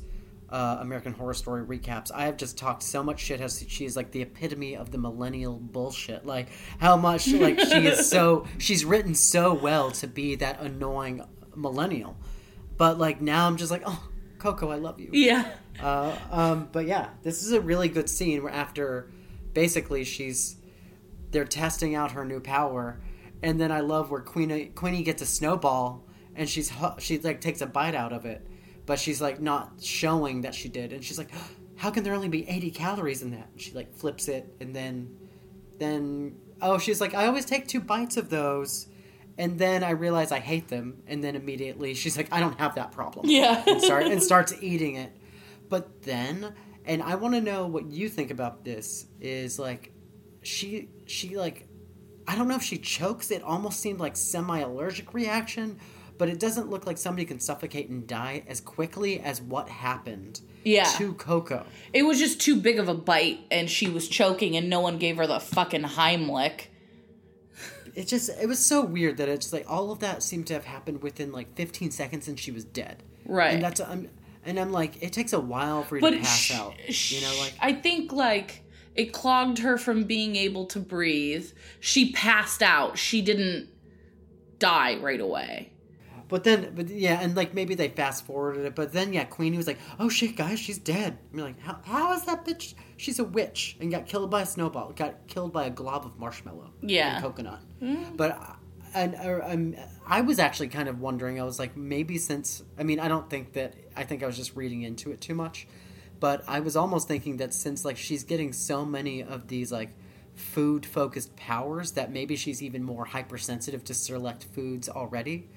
uh, 0.50 0.77
American 0.82 1.13
Horror 1.13 1.34
Story 1.34 1.65
recaps, 1.65 2.12
I 2.13 2.25
have 2.25 2.38
just 2.38 2.60
talked 2.60 2.84
so 2.84 3.01
much 3.01 3.20
shit. 3.20 3.39
How 3.39 3.48
she's 3.48 3.98
like 3.98 4.12
the 4.12 4.22
epitome 4.22 4.77
of 4.77 4.92
the 4.92 5.00
millennial 5.00 5.58
bullshit. 5.58 6.27
Like 6.27 6.50
how 6.77 6.96
much 6.96 7.27
like 7.27 7.60
she 7.60 7.88
is 7.88 8.08
so 8.10 8.46
she's 8.60 8.86
written 8.86 9.15
so 9.15 9.56
well 9.56 9.89
to 9.92 10.08
be 10.08 10.36
that 10.36 10.62
annoying 10.62 11.25
millennial. 11.56 12.15
But 12.77 13.00
like 13.00 13.20
now 13.20 13.48
I'm 13.48 13.58
just 13.58 13.72
like 13.72 13.82
oh 13.84 14.08
Coco, 14.38 14.70
I 14.70 14.75
love 14.75 15.00
you. 15.00 15.10
yeah. 15.12 15.53
Uh, 15.82 16.15
um, 16.30 16.70
but 16.72 16.86
yeah, 16.86 17.10
this 17.24 17.42
is 17.42 17.51
a 17.51 17.60
really 17.60 17.88
good 17.88 18.08
scene 18.08 18.44
where 18.44 18.53
after 18.53 19.10
basically 19.53 20.03
she's 20.03 20.58
they're 21.32 21.46
testing 21.46 21.96
out 21.96 22.12
her 22.12 22.25
new 22.25 22.39
power, 22.39 23.01
and 23.43 23.59
then 23.59 23.71
I 23.71 23.81
love 23.81 24.09
where 24.09 24.21
Queenie 24.21 24.67
Queenie 24.73 25.03
gets 25.03 25.21
a 25.21 25.25
snowball 25.25 26.07
and 26.35 26.50
she's 26.50 26.71
she 27.00 27.19
like 27.19 27.41
takes 27.41 27.62
a 27.62 27.67
bite 27.67 27.93
out 27.93 28.13
of 28.13 28.25
it, 28.25 28.47
but 28.85 29.00
she's 29.00 29.21
like 29.21 29.39
not 29.39 29.73
showing 29.81 30.41
that 30.41 30.55
she 30.55 30.69
did, 30.69 30.93
and 30.93 31.03
she's 31.03 31.17
like, 31.17 31.29
how 31.75 31.91
can 31.91 32.03
there 32.03 32.13
only 32.13 32.29
be 32.29 32.47
eighty 32.50 32.71
calories 32.71 33.21
in 33.21 33.31
that? 33.31 33.50
And 33.51 33.62
she 33.62 33.71
like 33.73 33.93
flips 33.93 34.27
it, 34.27 34.55
and 34.59 34.75
then 34.75 35.15
then 35.77 36.38
oh 36.62 36.77
she's 36.77 37.01
like 37.01 37.13
I 37.13 37.27
always 37.27 37.45
take 37.45 37.67
two 37.67 37.81
bites 37.81 38.17
of 38.17 38.29
those. 38.29 38.88
And 39.35 39.57
then 39.57 39.83
I 39.83 39.89
realize 39.91 40.31
I 40.31 40.38
hate 40.38 40.67
them, 40.67 41.01
and 41.07 41.23
then 41.23 41.35
immediately 41.35 41.95
she's 41.95 42.15
like, 42.15 42.27
"I 42.31 42.39
don't 42.39 42.59
have 42.59 42.75
that 42.75 42.91
problem." 42.91 43.25
Yeah. 43.27 43.63
and 43.65 43.81
start 43.81 44.05
and 44.05 44.21
starts 44.31 44.53
eating 44.62 44.93
it. 44.95 45.12
But 45.69 46.03
then, 46.03 46.53
and 46.85 47.01
I 47.01 47.15
want 47.15 47.33
to 47.33 47.41
know 47.41 47.65
what 47.65 47.88
you 47.88 48.09
think 48.09 48.29
about 48.29 48.63
this. 48.63 49.07
Is 49.19 49.57
like, 49.57 49.91
she 50.43 50.89
she 51.07 51.35
like, 51.35 51.67
I 52.27 52.36
don't 52.36 52.48
know 52.48 52.56
if 52.56 52.63
she 52.63 52.77
chokes. 52.77 53.32
It 53.32 53.42
almost 53.44 53.80
seemed 53.80 54.00
like 54.00 54.15
semi 54.15 54.60
allergic 54.60 55.13
reaction, 55.13 55.80
but 56.18 56.30
it 56.30 56.39
doesn't 56.39 56.70
look 56.70 56.86
like 56.86 56.98
somebody 56.98 57.25
can 57.25 57.39
suffocate 57.39 57.89
and 57.89 58.08
die 58.08 58.44
as 58.48 58.62
quickly 58.62 59.20
as 59.20 59.42
what 59.42 59.68
happened 59.70 60.39
Yeah. 60.63 60.86
to 60.98 61.13
Coco. 61.15 61.65
It 61.92 62.03
was 62.03 62.20
just 62.20 62.39
too 62.39 62.56
big 62.56 62.80
of 62.80 62.88
a 62.88 62.94
bite 62.94 63.39
and 63.51 63.70
she 63.70 63.89
was 63.89 64.08
choking 64.08 64.56
and 64.56 64.70
no 64.70 64.80
one 64.80 64.98
gave 65.00 65.18
her 65.18 65.27
the 65.27 65.39
fucking 65.39 65.82
Heimlich. 65.84 66.68
It 67.96 68.08
just 68.08 68.30
it 68.42 68.48
was 68.48 68.58
so 68.65 68.82
weird 68.84 69.18
that 69.18 69.30
it's 69.30 69.53
like 69.53 69.70
all 69.70 69.92
of 69.92 70.00
that 70.00 70.24
seemed 70.24 70.48
to 70.48 70.53
have 70.53 70.65
happened 70.65 71.03
within 71.03 71.32
like 71.32 71.53
15 71.56 71.92
seconds 71.92 72.27
and 72.27 72.39
she 72.39 72.51
was 72.51 72.63
dead. 72.65 73.03
Right. 73.25 73.53
And 73.53 73.63
that's 73.63 73.80
I'm 73.82 74.10
and 74.46 74.60
I'm 74.60 74.72
like 74.72 75.01
it 75.03 75.13
takes 75.13 75.32
a 75.34 75.39
while 75.39 75.84
for 75.84 75.98
you 75.98 76.01
but 76.01 76.12
to 76.12 76.18
pass 76.18 76.36
sh- 76.39 76.53
out. 76.53 76.74
You 77.12 77.22
know, 77.22 77.36
like 77.39 77.53
I 77.62 77.74
think 77.74 78.12
like 78.12 78.62
it 78.95 79.13
clogged 79.13 79.59
her 79.59 79.77
from 79.77 80.03
being 80.03 80.35
able 80.35 80.65
to 80.67 80.79
breathe. 80.79 81.51
She 81.79 82.12
passed 82.12 82.62
out. 82.62 82.97
She 82.97 83.21
didn't 83.21 83.69
die 84.59 84.97
right 84.97 85.19
away. 85.19 85.71
But 86.29 86.43
then, 86.45 86.73
but 86.73 86.89
yeah, 86.89 87.19
and 87.21 87.35
like 87.35 87.53
maybe 87.53 87.75
they 87.75 87.89
fast 87.89 88.25
forwarded 88.25 88.65
it. 88.65 88.75
But 88.75 88.91
then, 88.91 89.13
yeah, 89.13 89.23
Queenie 89.23 89.57
was 89.57 89.67
like, 89.67 89.77
"Oh 90.00 90.09
shit, 90.09 90.35
guys, 90.35 90.57
she's 90.59 90.79
dead." 90.79 91.19
I'm 91.31 91.39
like, 91.39 91.59
"How? 91.59 91.79
How 91.83 92.13
is 92.13 92.23
that 92.25 92.43
bitch? 92.45 92.73
She's 92.97 93.19
a 93.19 93.23
witch 93.23 93.77
and 93.79 93.91
got 93.91 94.07
killed 94.07 94.31
by 94.31 94.41
a 94.41 94.45
snowball. 94.45 94.93
Got 94.93 95.27
killed 95.27 95.53
by 95.53 95.65
a 95.65 95.69
glob 95.69 96.05
of 96.05 96.17
marshmallow. 96.17 96.71
Yeah. 96.81 97.15
and 97.15 97.23
coconut." 97.23 97.59
But 98.15 98.57
and 98.95 99.15
uh, 99.15 99.41
um, 99.43 99.75
I 100.07 100.21
was 100.21 100.39
actually 100.39 100.69
kind 100.69 100.88
of 100.88 101.00
wondering. 101.00 101.39
I 101.39 101.43
was 101.43 101.59
like, 101.59 101.75
maybe 101.75 102.17
since 102.17 102.63
I 102.79 102.83
mean, 102.83 103.00
I 103.00 103.07
don't 103.07 103.29
think 103.29 103.53
that. 103.53 103.75
I 103.95 104.03
think 104.03 104.23
I 104.23 104.25
was 104.25 104.38
just 104.38 104.55
reading 104.55 104.81
into 104.83 105.12
it 105.12 105.21
too 105.21 105.35
much. 105.35 105.67
But 106.24 106.39
I 106.48 106.62
was 106.62 106.77
almost 106.77 107.06
thinking 107.10 107.36
that 107.38 107.53
since 107.53 107.84
like 107.84 107.98
she's 107.98 108.24
getting 108.24 108.53
so 108.53 108.86
many 108.86 109.22
of 109.22 109.50
these 109.50 109.74
like 109.74 109.89
food 110.36 110.86
focused 110.86 111.36
powers 111.36 111.91
that 111.91 112.13
maybe 112.13 112.38
she's 112.38 112.63
even 112.63 112.82
more 112.82 113.04
hypersensitive 113.04 113.84
to 113.84 113.93
select 113.93 114.45
foods 114.45 114.88
already 114.89 115.47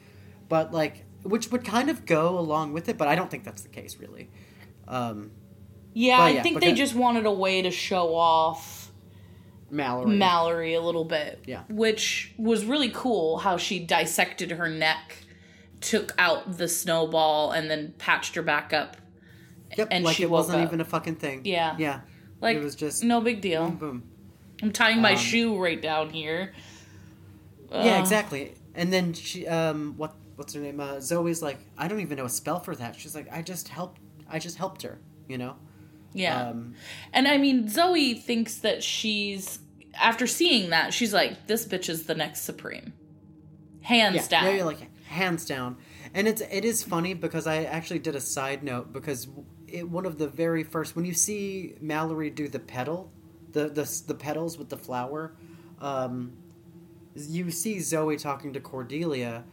but 0.48 0.72
like 0.72 1.04
which 1.22 1.50
would 1.50 1.64
kind 1.64 1.88
of 1.88 2.04
go 2.04 2.38
along 2.38 2.72
with 2.74 2.88
it 2.90 2.98
but 2.98 3.08
i 3.08 3.14
don't 3.14 3.30
think 3.30 3.42
that's 3.42 3.62
the 3.62 3.68
case 3.68 3.96
really 3.98 4.28
um 4.86 5.30
Yeah, 5.94 6.18
I 6.18 6.30
yeah, 6.30 6.42
think 6.42 6.60
they 6.60 6.74
just 6.74 6.94
wanted 6.94 7.24
a 7.24 7.32
way 7.32 7.62
to 7.62 7.70
show 7.70 8.14
off 8.14 8.92
mallory 9.70 10.16
Mallory 10.16 10.74
a 10.74 10.80
little 10.82 11.04
bit. 11.06 11.42
Yeah. 11.46 11.62
Which 11.70 12.34
was 12.36 12.64
really 12.66 12.90
cool 12.90 13.38
how 13.38 13.56
she 13.56 13.78
dissected 13.78 14.50
her 14.52 14.68
neck, 14.68 15.24
took 15.80 16.12
out 16.18 16.58
the 16.58 16.68
snowball, 16.68 17.50
and 17.52 17.70
then 17.70 17.94
patched 17.98 18.34
her 18.34 18.42
back 18.42 18.72
up. 18.74 18.96
Yep 19.76 19.88
and 19.90 20.04
like 20.04 20.16
she 20.16 20.22
it 20.24 20.30
wasn't 20.30 20.58
up. 20.58 20.66
even 20.68 20.80
a 20.80 20.84
fucking 20.84 21.16
thing 21.16 21.42
Yeah. 21.44 21.76
yeah 21.78 22.00
Like 22.40 22.56
it 22.56 22.62
was 22.62 22.74
just 22.74 23.02
no 23.04 23.20
big 23.20 23.40
deal. 23.40 23.70
boom 23.70 24.02
I'm 24.62 24.72
tying 24.72 25.00
my 25.00 25.12
Um, 25.12 25.18
shoe 25.18 25.58
right 25.58 25.80
down 25.80 26.10
here. 26.10 26.52
yeah 27.70 27.98
exactly 28.00 28.54
and 28.74 28.92
then 28.92 29.12
she 29.12 29.46
um 29.46 29.94
what 29.96 30.14
what's 30.36 30.54
her 30.54 30.60
name 30.60 30.80
uh, 30.80 31.00
zoe's 31.00 31.42
like 31.42 31.58
i 31.78 31.88
don't 31.88 32.00
even 32.00 32.16
know 32.18 32.24
a 32.26 32.28
spell 32.28 32.60
for 32.60 32.74
that 32.76 32.94
she's 32.94 33.14
like 33.14 33.26
i 33.32 33.40
just 33.42 33.68
helped 33.68 34.00
i 34.28 34.38
just 34.38 34.56
helped 34.58 34.82
her 34.82 34.98
you 35.28 35.38
know 35.38 35.56
Yeah. 36.14 36.48
um 36.50 36.74
And 37.12 37.26
I 37.28 37.36
mean, 37.38 37.68
Zoe 37.68 38.14
thinks 38.14 38.56
that 38.58 38.82
she's 38.82 39.58
after 40.00 40.26
seeing 40.26 40.70
that, 40.70 40.92
she's 40.94 41.12
like, 41.12 41.46
"This 41.46 41.66
bitch 41.66 41.88
is 41.90 42.04
the 42.04 42.14
next 42.14 42.40
Supreme, 42.42 42.92
hands 43.82 44.16
yeah, 44.16 44.28
down." 44.28 44.44
yeah, 44.44 44.50
you're 44.56 44.64
like 44.64 44.82
hands 45.08 45.44
down. 45.46 45.76
And 46.14 46.26
it's 46.28 46.40
it 46.40 46.64
is 46.64 46.82
funny 46.82 47.12
because 47.14 47.46
I 47.46 47.64
actually 47.64 47.98
did 48.00 48.14
a 48.14 48.20
side 48.20 48.62
note 48.62 48.92
because 48.92 49.28
it, 49.68 49.88
one 49.88 50.06
of 50.06 50.18
the 50.18 50.28
very 50.28 50.64
first 50.64 50.96
when 50.96 51.04
you 51.04 51.14
see 51.14 51.74
Mallory 51.80 52.30
do 52.30 52.48
the 52.48 52.58
petal, 52.58 53.10
the 53.52 53.68
the 53.68 54.02
the 54.06 54.14
petals 54.14 54.58
with 54.58 54.68
the 54.68 54.76
flower, 54.76 55.34
um, 55.80 56.32
you 57.14 57.50
see 57.50 57.80
Zoe 57.80 58.16
talking 58.16 58.52
to 58.52 58.60
Cordelia, 58.60 59.44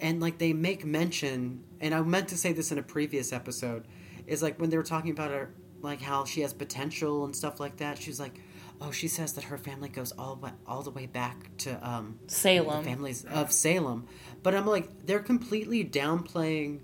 and 0.00 0.20
like 0.20 0.38
they 0.38 0.52
make 0.52 0.84
mention, 0.84 1.64
and 1.80 1.94
I 1.94 2.00
meant 2.02 2.28
to 2.28 2.36
say 2.38 2.52
this 2.52 2.72
in 2.72 2.78
a 2.78 2.82
previous 2.82 3.32
episode, 3.32 3.86
is 4.26 4.42
like 4.42 4.60
when 4.60 4.70
they 4.70 4.76
were 4.76 4.82
talking 4.82 5.10
about 5.10 5.30
her, 5.30 5.54
like 5.80 6.00
how 6.00 6.24
she 6.24 6.40
has 6.42 6.52
potential 6.52 7.24
and 7.24 7.34
stuff 7.34 7.60
like 7.60 7.78
that. 7.78 7.98
She's 7.98 8.20
like, 8.20 8.40
oh, 8.80 8.90
she 8.90 9.08
says 9.08 9.34
that 9.34 9.44
her 9.44 9.58
family 9.58 9.88
goes 9.88 10.12
all 10.12 10.40
all 10.66 10.82
the 10.82 10.90
way 10.90 11.06
back 11.06 11.56
to 11.58 11.88
um 11.88 12.18
Salem. 12.26 12.84
families 12.84 13.24
of 13.24 13.52
Salem. 13.52 14.06
But 14.42 14.54
I'm 14.54 14.66
like, 14.66 15.06
they're 15.06 15.20
completely 15.20 15.84
downplaying 15.84 16.80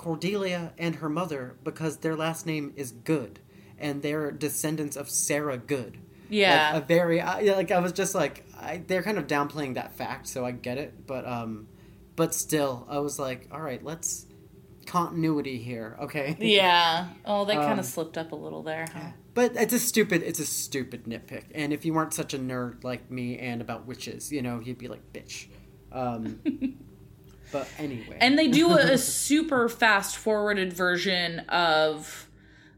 Cordelia 0.00 0.72
and 0.78 0.96
her 0.96 1.10
mother 1.10 1.56
because 1.62 1.98
their 1.98 2.16
last 2.16 2.46
name 2.46 2.72
is 2.74 2.90
Good, 2.90 3.38
and 3.78 4.00
they're 4.00 4.30
descendants 4.30 4.96
of 4.96 5.10
Sarah 5.10 5.58
Good. 5.58 5.98
Yeah. 6.30 6.70
like 6.72 6.82
a 6.82 6.86
very 6.86 7.20
I, 7.20 7.40
like 7.42 7.70
I 7.70 7.80
was 7.80 7.92
just 7.92 8.14
like 8.14 8.46
I, 8.58 8.82
they're 8.86 9.02
kind 9.02 9.18
of 9.18 9.26
downplaying 9.26 9.74
that 9.74 9.94
fact, 9.94 10.26
so 10.26 10.46
I 10.46 10.52
get 10.52 10.78
it. 10.78 11.06
But 11.06 11.26
um, 11.26 11.68
but 12.16 12.34
still, 12.34 12.86
I 12.88 13.00
was 13.00 13.18
like, 13.18 13.48
all 13.52 13.60
right, 13.60 13.84
let's 13.84 14.24
continuity 14.86 15.58
here, 15.58 15.98
okay? 16.00 16.34
Yeah. 16.40 17.08
Oh, 17.26 17.44
they 17.44 17.54
kind 17.54 17.74
Um, 17.74 17.78
of 17.80 17.84
slipped 17.84 18.16
up 18.16 18.32
a 18.32 18.36
little 18.36 18.62
there. 18.62 18.86
Huh? 18.92 19.10
But 19.34 19.54
it's 19.54 19.74
a 19.74 19.78
stupid, 19.78 20.22
it's 20.22 20.40
a 20.40 20.46
stupid 20.46 21.04
nitpick. 21.04 21.44
And 21.54 21.72
if 21.74 21.84
you 21.84 21.92
weren't 21.92 22.14
such 22.14 22.32
a 22.34 22.38
nerd 22.38 22.82
like 22.84 23.10
me 23.10 23.38
and 23.38 23.60
about 23.60 23.86
witches, 23.86 24.32
you 24.32 24.40
know, 24.42 24.60
you'd 24.64 24.78
be 24.78 24.88
like, 24.88 25.12
bitch. 25.12 25.46
Um, 25.92 26.40
but 27.52 27.68
anyway, 27.78 28.16
And 28.20 28.38
they 28.38 28.48
do 28.48 28.70
a, 28.78 28.92
a 28.92 28.98
super 28.98 29.68
fast 29.68 30.16
forwarded 30.16 30.72
version 30.72 31.40
of 31.48 32.28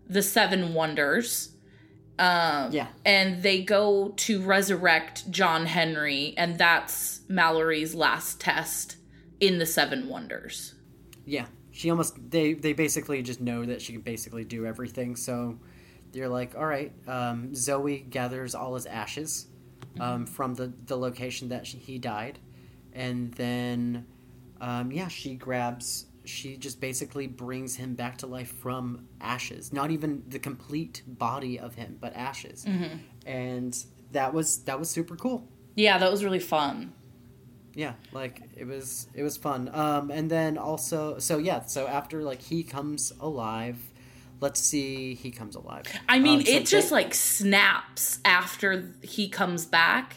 the 0.08 0.22
Seven 0.22 0.74
Wonders. 0.74 1.50
Um, 2.18 2.70
yeah, 2.72 2.88
and 3.04 3.42
they 3.42 3.62
go 3.62 4.11
to 4.16 4.42
resurrect 4.42 5.30
John 5.30 5.66
Henry, 5.66 6.35
and 6.37 6.58
that's 6.58 7.20
Mallory's 7.28 7.94
last 7.94 8.40
test 8.40 8.96
in 9.40 9.58
the 9.58 9.66
Seven 9.66 10.08
Wonders. 10.08 10.74
yeah. 11.24 11.46
She 11.74 11.88
almost 11.90 12.14
they 12.30 12.52
they 12.52 12.74
basically 12.74 13.22
just 13.22 13.40
know 13.40 13.64
that 13.64 13.80
she 13.80 13.94
can 13.94 14.02
basically 14.02 14.44
do 14.44 14.66
everything. 14.66 15.16
So 15.16 15.58
they're 16.12 16.28
like, 16.28 16.54
all 16.54 16.66
right. 16.66 16.92
Um, 17.08 17.54
Zoe 17.54 17.98
gathers 18.00 18.54
all 18.54 18.74
his 18.74 18.85
ashes 18.85 19.46
um, 19.98 20.26
from 20.26 20.54
the 20.54 20.70
the 20.85 20.96
location 20.98 21.48
that 21.48 21.66
she, 21.66 21.78
he 21.78 21.98
died, 21.98 22.38
and 22.92 23.32
then 23.32 24.06
um, 24.62 24.90
yeah, 24.92 25.09
she 25.09 25.35
grabs. 25.35 26.07
She 26.25 26.57
just 26.57 26.81
basically 26.81 27.27
brings 27.27 27.75
him 27.77 27.94
back 27.94 28.18
to 28.18 28.27
life 28.29 28.53
from 28.62 29.09
ashes. 29.20 29.72
Not 29.72 29.90
even 29.90 30.22
the 30.29 30.38
complete 30.38 31.03
body 31.07 31.59
of 31.59 31.75
him, 31.75 31.98
but 32.01 32.14
ashes. 32.14 32.64
And 33.27 33.77
that 34.12 34.33
was 34.33 34.59
that 34.64 34.79
was 34.79 34.88
super 34.88 35.16
cool. 35.16 35.48
Yeah, 35.75 35.98
that 35.98 36.11
was 36.11 36.22
really 36.25 36.38
fun. 36.38 36.92
Yeah, 37.75 37.94
like 38.12 38.40
it 38.57 38.66
was 38.66 39.09
it 39.14 39.22
was 39.22 39.37
fun. 39.37 39.68
Um, 39.72 40.11
and 40.11 40.31
then 40.31 40.59
also, 40.59 41.18
so 41.18 41.38
yeah, 41.38 41.64
so 41.64 41.87
after 41.88 42.22
like 42.22 42.40
he 42.42 42.62
comes 42.62 43.12
alive. 43.20 43.79
Let's 44.40 44.61
see, 44.61 45.14
he 45.14 45.31
comes 45.31 45.55
alive. 45.55 45.85
I 46.09 46.18
mean, 46.18 46.40
Um, 46.40 46.44
so 46.46 46.53
it 46.53 46.66
just 46.66 46.88
they- 46.90 46.94
like 46.96 47.14
snaps 47.14 48.18
after 48.25 48.92
he 49.03 49.29
comes 49.29 49.66
back 49.66 50.16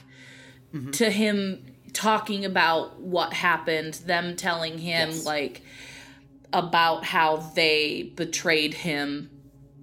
Mm-hmm. 0.73 0.91
to 0.91 1.09
him 1.09 1.65
talking 1.95 2.45
about 2.45 2.99
what 2.99 3.33
happened, 3.33 3.95
them 4.05 4.35
telling 4.35 4.77
him 4.77 5.09
Yes. 5.09 5.25
like 5.25 5.61
about 6.53 7.03
how 7.05 7.37
they 7.37 8.13
betrayed 8.15 8.73
him. 8.73 9.29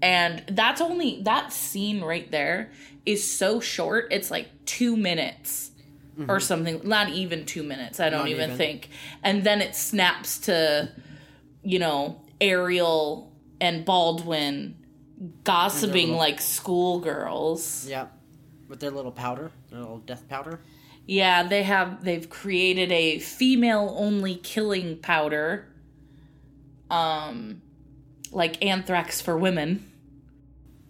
And 0.01 0.45
that's 0.49 0.81
only 0.81 1.23
that 1.23 1.53
scene 1.53 2.01
right 2.03 2.31
there 2.31 2.71
is 3.05 3.29
so 3.29 3.61
short. 3.61 4.09
It's 4.13 4.31
like 4.31 4.49
2 4.67 4.97
minutes 4.97 5.71
or 6.19 6.37
mm-hmm. 6.37 6.39
something, 6.39 6.81
not 6.85 7.09
even 7.09 7.47
2 7.47 7.63
minutes. 7.63 7.99
I 7.99 8.11
don't 8.11 8.29
even 8.29 8.45
even. 8.45 8.57
think. 8.57 8.89
And 9.23 9.45
then 9.45 9.61
it 9.61 9.75
snaps 9.75 10.39
to 10.41 10.93
you 11.63 11.79
know, 11.79 12.21
Ariel 12.41 13.33
and 13.61 13.85
Baldwin 13.85 14.77
gossiping 15.45 16.09
little- 16.09 16.19
like 16.19 16.41
schoolgirls. 16.41 17.87
Yeah. 17.89 18.07
With 18.69 18.81
their 18.81 18.91
little 18.91 19.13
powder, 19.13 19.51
their 19.71 19.81
little 19.81 19.99
death 19.99 20.29
powder. 20.29 20.61
Yeah, 21.07 21.43
they 21.43 21.63
have 21.65 22.05
they've 22.05 22.29
created 22.29 22.93
a 22.93 23.19
female 23.19 23.95
only 23.99 24.37
killing 24.37 24.99
powder. 24.99 25.69
Um 26.91 27.63
like 28.31 28.65
anthrax 28.65 29.21
for 29.21 29.37
women. 29.37 29.91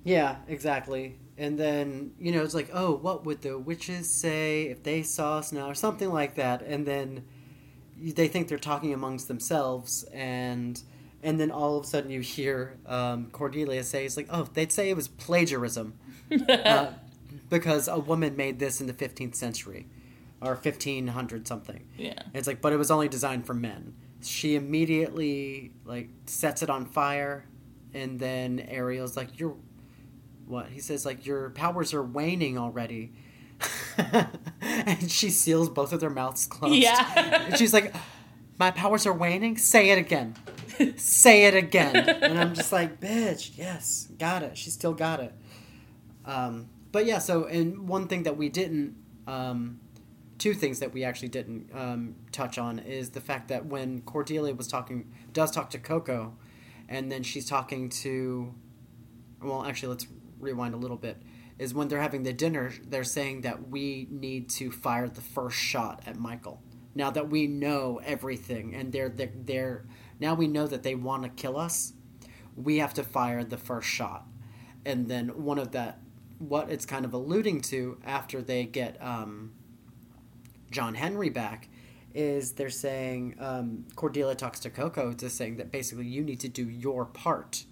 Yeah, 0.04 0.36
exactly. 0.48 1.18
And 1.38 1.58
then, 1.58 2.12
you 2.18 2.32
know, 2.32 2.42
it's 2.42 2.54
like, 2.54 2.70
oh, 2.72 2.92
what 2.94 3.24
would 3.24 3.42
the 3.42 3.58
witches 3.58 4.20
say 4.20 4.64
if 4.64 4.82
they 4.82 5.02
saw 5.02 5.38
us 5.38 5.50
now, 5.52 5.68
or 5.68 5.74
something 5.74 6.12
like 6.12 6.36
that. 6.36 6.62
And 6.62 6.86
then 6.86 7.24
they 7.98 8.28
think 8.28 8.48
they're 8.48 8.58
talking 8.58 8.92
amongst 8.92 9.28
themselves, 9.28 10.04
and 10.12 10.80
and 11.22 11.38
then 11.38 11.52
all 11.52 11.78
of 11.78 11.84
a 11.84 11.86
sudden 11.86 12.10
you 12.10 12.20
hear 12.20 12.78
um, 12.86 13.28
Cordelia 13.30 13.84
say, 13.84 14.04
"It's 14.04 14.16
like, 14.16 14.26
oh, 14.30 14.48
they'd 14.52 14.72
say 14.72 14.90
it 14.90 14.96
was 14.96 15.06
plagiarism 15.06 15.98
uh, 16.48 16.88
because 17.48 17.86
a 17.86 17.98
woman 17.98 18.36
made 18.36 18.58
this 18.58 18.80
in 18.80 18.88
the 18.88 18.92
15th 18.92 19.36
century 19.36 19.86
or 20.42 20.54
1500 20.54 21.46
something." 21.48 21.86
Yeah. 21.96 22.22
It's 22.34 22.46
like, 22.46 22.60
but 22.60 22.72
it 22.72 22.76
was 22.76 22.90
only 22.90 23.08
designed 23.08 23.46
for 23.46 23.54
men. 23.54 23.94
She 24.22 24.54
immediately 24.54 25.72
like 25.84 26.10
sets 26.26 26.62
it 26.62 26.70
on 26.70 26.86
fire, 26.86 27.44
and 27.94 28.18
then 28.20 28.60
Ariel's 28.60 29.16
like, 29.16 29.38
"You're 29.40 29.56
what?" 30.46 30.68
He 30.68 30.80
says 30.80 31.04
like, 31.06 31.26
"Your 31.26 31.50
powers 31.50 31.92
are 31.94 32.02
waning 32.02 32.58
already," 32.58 33.12
and 34.60 35.10
she 35.10 35.30
seals 35.30 35.68
both 35.68 35.92
of 35.92 36.00
their 36.00 36.10
mouths 36.10 36.46
closed. 36.46 36.74
Yeah. 36.76 37.46
and 37.46 37.58
she's 37.58 37.72
like, 37.72 37.94
"My 38.58 38.70
powers 38.70 39.06
are 39.06 39.12
waning. 39.12 39.56
Say 39.56 39.90
it 39.90 39.98
again. 39.98 40.34
Say 40.96 41.44
it 41.46 41.54
again." 41.54 41.96
And 41.96 42.38
I'm 42.38 42.54
just 42.54 42.72
like, 42.72 43.00
"Bitch, 43.00 43.56
yes, 43.56 44.08
got 44.18 44.42
it. 44.42 44.56
She 44.56 44.70
still 44.70 44.94
got 44.94 45.20
it." 45.20 45.32
Um, 46.24 46.68
but 46.92 47.06
yeah, 47.06 47.18
so 47.18 47.44
and 47.44 47.88
one 47.88 48.06
thing 48.06 48.22
that 48.24 48.36
we 48.36 48.48
didn't. 48.48 48.96
Um, 49.26 49.80
two 50.42 50.54
things 50.54 50.80
that 50.80 50.92
we 50.92 51.04
actually 51.04 51.28
didn't 51.28 51.70
um, 51.72 52.16
touch 52.32 52.58
on 52.58 52.80
is 52.80 53.10
the 53.10 53.20
fact 53.20 53.46
that 53.46 53.64
when 53.64 54.00
Cordelia 54.00 54.52
was 54.52 54.66
talking, 54.66 55.08
does 55.32 55.52
talk 55.52 55.70
to 55.70 55.78
Coco, 55.78 56.36
and 56.88 57.12
then 57.12 57.22
she's 57.22 57.46
talking 57.46 57.88
to, 57.90 58.52
well, 59.40 59.64
actually, 59.64 59.90
let's 59.90 60.08
rewind 60.40 60.74
a 60.74 60.76
little 60.76 60.96
bit. 60.96 61.22
Is 61.60 61.74
when 61.74 61.86
they're 61.86 62.00
having 62.00 62.24
the 62.24 62.32
dinner, 62.32 62.72
they're 62.84 63.04
saying 63.04 63.42
that 63.42 63.68
we 63.68 64.08
need 64.10 64.50
to 64.50 64.72
fire 64.72 65.08
the 65.08 65.20
first 65.20 65.56
shot 65.56 66.02
at 66.06 66.16
Michael. 66.16 66.60
Now 66.92 67.10
that 67.12 67.28
we 67.28 67.46
know 67.46 68.00
everything, 68.04 68.74
and 68.74 68.90
they're 68.90 69.10
they're, 69.10 69.30
they're 69.32 69.86
now 70.18 70.34
we 70.34 70.48
know 70.48 70.66
that 70.66 70.82
they 70.82 70.96
want 70.96 71.22
to 71.22 71.28
kill 71.28 71.56
us, 71.56 71.92
we 72.56 72.78
have 72.78 72.94
to 72.94 73.04
fire 73.04 73.44
the 73.44 73.56
first 73.56 73.86
shot, 73.88 74.26
and 74.84 75.06
then 75.06 75.44
one 75.44 75.60
of 75.60 75.70
that, 75.70 76.00
what 76.40 76.68
it's 76.68 76.84
kind 76.84 77.04
of 77.04 77.14
alluding 77.14 77.60
to 77.60 77.98
after 78.04 78.42
they 78.42 78.64
get. 78.64 79.00
Um, 79.00 79.52
John 80.72 80.94
Henry 80.94 81.28
back 81.30 81.68
is 82.14 82.52
they're 82.52 82.68
saying 82.70 83.36
um, 83.38 83.84
Cordelia 83.96 84.34
talks 84.34 84.60
to 84.60 84.70
Coco 84.70 85.12
to 85.14 85.30
saying 85.30 85.56
that 85.58 85.70
basically 85.70 86.06
you 86.06 86.22
need 86.22 86.40
to 86.40 86.48
do 86.48 86.68
your 86.68 87.04
part 87.06 87.64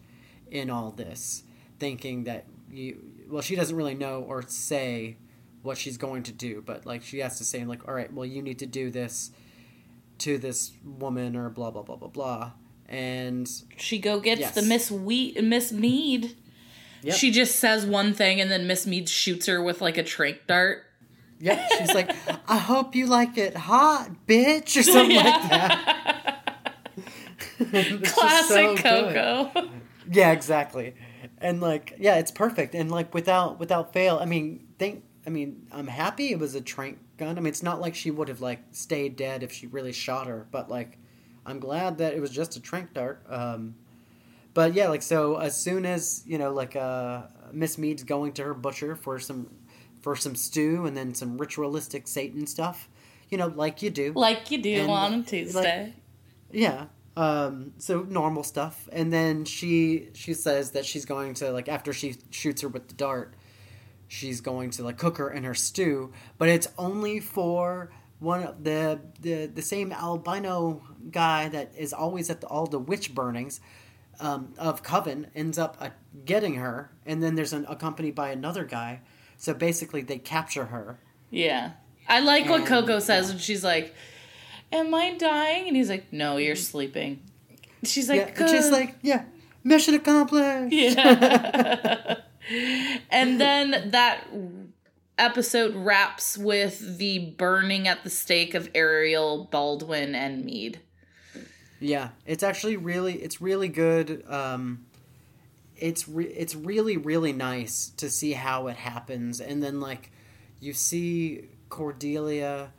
in 0.50 0.70
all 0.70 0.90
this, 0.92 1.42
thinking 1.78 2.24
that 2.24 2.46
you 2.70 2.98
well 3.28 3.42
she 3.42 3.56
doesn't 3.56 3.76
really 3.76 3.94
know 3.94 4.22
or 4.22 4.42
say 4.46 5.16
what 5.62 5.76
she's 5.76 5.98
going 5.98 6.22
to 6.22 6.32
do, 6.32 6.62
but 6.64 6.86
like 6.86 7.02
she 7.02 7.18
has 7.18 7.36
to 7.38 7.44
say 7.44 7.64
like 7.64 7.86
all 7.88 7.94
right, 7.94 8.12
well 8.12 8.24
you 8.26 8.42
need 8.42 8.58
to 8.60 8.66
do 8.66 8.90
this 8.90 9.30
to 10.18 10.38
this 10.38 10.72
woman 10.84 11.36
or 11.36 11.50
blah 11.50 11.70
blah 11.70 11.82
blah 11.82 11.96
blah 11.96 12.08
blah, 12.08 12.52
and 12.88 13.48
She 13.76 13.98
go 13.98 14.20
gets 14.20 14.40
Yes. 14.40 14.54
the 14.54 14.62
Miss 14.62 14.90
Wheat 14.90 15.42
Miss 15.44 15.70
Mead. 15.72 16.36
Yep. 17.02 17.14
She 17.16 17.30
just 17.30 17.56
says 17.56 17.86
one 17.86 18.12
thing 18.12 18.40
and 18.40 18.50
then 18.50 18.66
Miss 18.66 18.86
Mead 18.86 19.08
shoots 19.08 19.46
her 19.46 19.62
with 19.62 19.80
like 19.80 19.96
a 19.98 20.02
trank 20.04 20.46
dart. 20.46 20.84
Yeah, 21.40 21.66
she's 21.78 21.92
like 21.94 22.14
I 22.48 22.58
hope 22.58 22.94
you 22.94 23.06
like 23.06 23.38
it 23.38 23.56
hot, 23.56 24.10
bitch, 24.26 24.78
or 24.78 24.82
something 24.82 25.16
like 25.16 25.24
that. 25.50 26.66
Classic 28.04 28.48
so 28.48 28.74
good. 28.76 29.14
Coco. 29.14 29.70
Yeah, 30.10 30.32
exactly. 30.32 30.94
And 31.38 31.60
like, 31.60 31.94
yeah, 31.98 32.16
it's 32.16 32.30
perfect. 32.30 32.74
And 32.74 32.90
like, 32.90 33.14
without 33.14 33.58
without 33.58 33.92
fail, 33.92 34.18
I 34.20 34.26
mean, 34.26 34.68
think. 34.78 35.04
I 35.26 35.30
mean, 35.30 35.66
I'm 35.70 35.86
happy 35.86 36.32
it 36.32 36.38
was 36.38 36.54
a 36.54 36.62
trank 36.62 36.98
gun. 37.18 37.36
I 37.36 37.40
mean, 37.40 37.48
it's 37.48 37.62
not 37.62 37.78
like 37.78 37.94
she 37.94 38.10
would 38.10 38.28
have 38.28 38.40
like 38.40 38.60
stayed 38.72 39.16
dead 39.16 39.42
if 39.42 39.52
she 39.52 39.66
really 39.66 39.92
shot 39.92 40.26
her, 40.26 40.46
but 40.50 40.70
like, 40.70 40.96
I'm 41.44 41.60
glad 41.60 41.98
that 41.98 42.14
it 42.14 42.20
was 42.20 42.30
just 42.30 42.56
a 42.56 42.60
trank 42.60 42.94
dart. 42.94 43.22
Um, 43.28 43.74
but 44.54 44.72
yeah, 44.72 44.88
like, 44.88 45.02
so 45.02 45.36
as 45.36 45.62
soon 45.62 45.84
as 45.84 46.22
you 46.26 46.38
know, 46.38 46.52
like, 46.52 46.74
uh, 46.74 47.24
Miss 47.52 47.76
Mead's 47.76 48.02
going 48.02 48.32
to 48.32 48.44
her 48.44 48.54
butcher 48.54 48.96
for 48.96 49.18
some 49.18 49.50
for 50.00 50.16
some 50.16 50.34
stew 50.34 50.86
and 50.86 50.96
then 50.96 51.14
some 51.14 51.36
ritualistic 51.38 52.08
Satan 52.08 52.46
stuff, 52.46 52.88
you 53.28 53.38
know, 53.38 53.48
like 53.48 53.82
you 53.82 53.90
do. 53.90 54.12
like 54.14 54.50
you 54.50 54.58
do 54.62 54.74
And, 54.82 54.90
on 54.90 55.12
a 55.12 55.16
like- 55.18 55.26
Tuesday. 55.26 55.94
Yeah. 56.50 56.86
Um, 57.16 57.72
so 57.78 58.02
normal 58.02 58.42
stuff. 58.42 58.88
And 58.92 59.12
then 59.12 59.44
she 59.44 60.08
she 60.14 60.32
says 60.34 60.70
that 60.72 60.86
she's 60.86 61.04
going 61.04 61.34
to 61.34 61.50
like 61.50 61.68
after 61.68 61.92
she 61.92 62.16
shoots 62.30 62.62
her 62.62 62.68
with 62.68 62.88
the 62.88 62.94
dart, 62.94 63.34
she's 64.08 64.40
going 64.40 64.70
to 64.70 64.84
like 64.84 64.96
cook 64.96 65.18
her 65.18 65.30
in 65.30 65.44
her 65.44 65.54
stew, 65.54 66.12
but 66.38 66.48
it's 66.48 66.68
only 66.78 67.20
for 67.20 67.90
one 68.20 68.42
of 68.42 68.64
the 68.64 69.00
the 69.20 69.46
the 69.46 69.62
same 69.62 69.92
albino 69.92 70.82
guy 71.10 71.48
that 71.48 71.72
is 71.76 71.92
always 71.92 72.30
at 72.30 72.40
the, 72.40 72.46
all 72.46 72.66
the 72.66 72.78
witch 72.78 73.14
burnings 73.14 73.60
um, 74.20 74.52
of 74.58 74.82
Coven 74.82 75.26
ends 75.34 75.58
up 75.58 75.76
uh, 75.80 75.90
getting 76.24 76.54
her, 76.56 76.90
and 77.06 77.22
then 77.22 77.34
there's 77.34 77.52
an 77.52 77.66
accompanied 77.68 78.14
by 78.14 78.30
another 78.30 78.64
guy. 78.64 79.00
So 79.40 79.54
basically, 79.54 80.02
they 80.02 80.18
capture 80.18 80.66
her. 80.66 80.98
Yeah. 81.30 81.72
I 82.06 82.20
like 82.20 82.46
what 82.48 82.66
Coco 82.66 82.98
says 82.98 83.30
when 83.30 83.38
she's 83.38 83.64
like, 83.64 83.94
Am 84.70 84.94
I 84.94 85.14
dying? 85.14 85.66
And 85.66 85.76
he's 85.76 85.88
like, 85.88 86.12
No, 86.12 86.36
you're 86.36 86.54
sleeping. 86.54 87.22
She's 87.82 88.10
like, 88.10 88.34
yeah, 88.36 88.42
and 88.44 88.50
she's 88.50 88.70
like, 88.70 88.96
yeah, 89.00 89.24
mission 89.64 89.94
accomplished. 89.94 90.74
Yeah. 90.74 92.16
and 93.10 93.40
then 93.40 93.90
that 93.92 94.28
episode 95.16 95.74
wraps 95.74 96.36
with 96.36 96.98
the 96.98 97.30
burning 97.38 97.88
at 97.88 98.04
the 98.04 98.10
stake 98.10 98.52
of 98.52 98.68
Ariel, 98.74 99.48
Baldwin, 99.50 100.14
and 100.14 100.44
Mead. 100.44 100.80
Yeah, 101.78 102.10
it's 102.26 102.42
actually 102.42 102.76
really 102.76 103.14
it's 103.14 103.40
really 103.40 103.68
good. 103.68 104.22
Um, 104.28 104.84
it's 105.80 106.08
re- 106.08 106.26
it's 106.26 106.54
really 106.54 106.96
really 106.96 107.32
nice 107.32 107.90
to 107.96 108.08
see 108.10 108.32
how 108.32 108.68
it 108.68 108.76
happens, 108.76 109.40
and 109.40 109.62
then 109.62 109.80
like 109.80 110.10
you 110.60 110.72
see 110.72 111.48
Cordelia, 111.68 112.72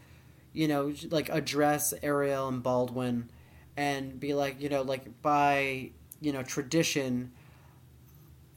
you 0.54 0.68
know, 0.68 0.94
like 1.10 1.30
address 1.30 1.94
Ariel 2.04 2.48
and 2.48 2.64
Baldwin, 2.64 3.30
and 3.76 4.20
be 4.20 4.34
like, 4.34 4.62
you 4.62 4.70
know, 4.70 4.82
like 4.82 5.22
by 5.22 5.92
you 6.20 6.32
know 6.32 6.44
tradition. 6.44 7.32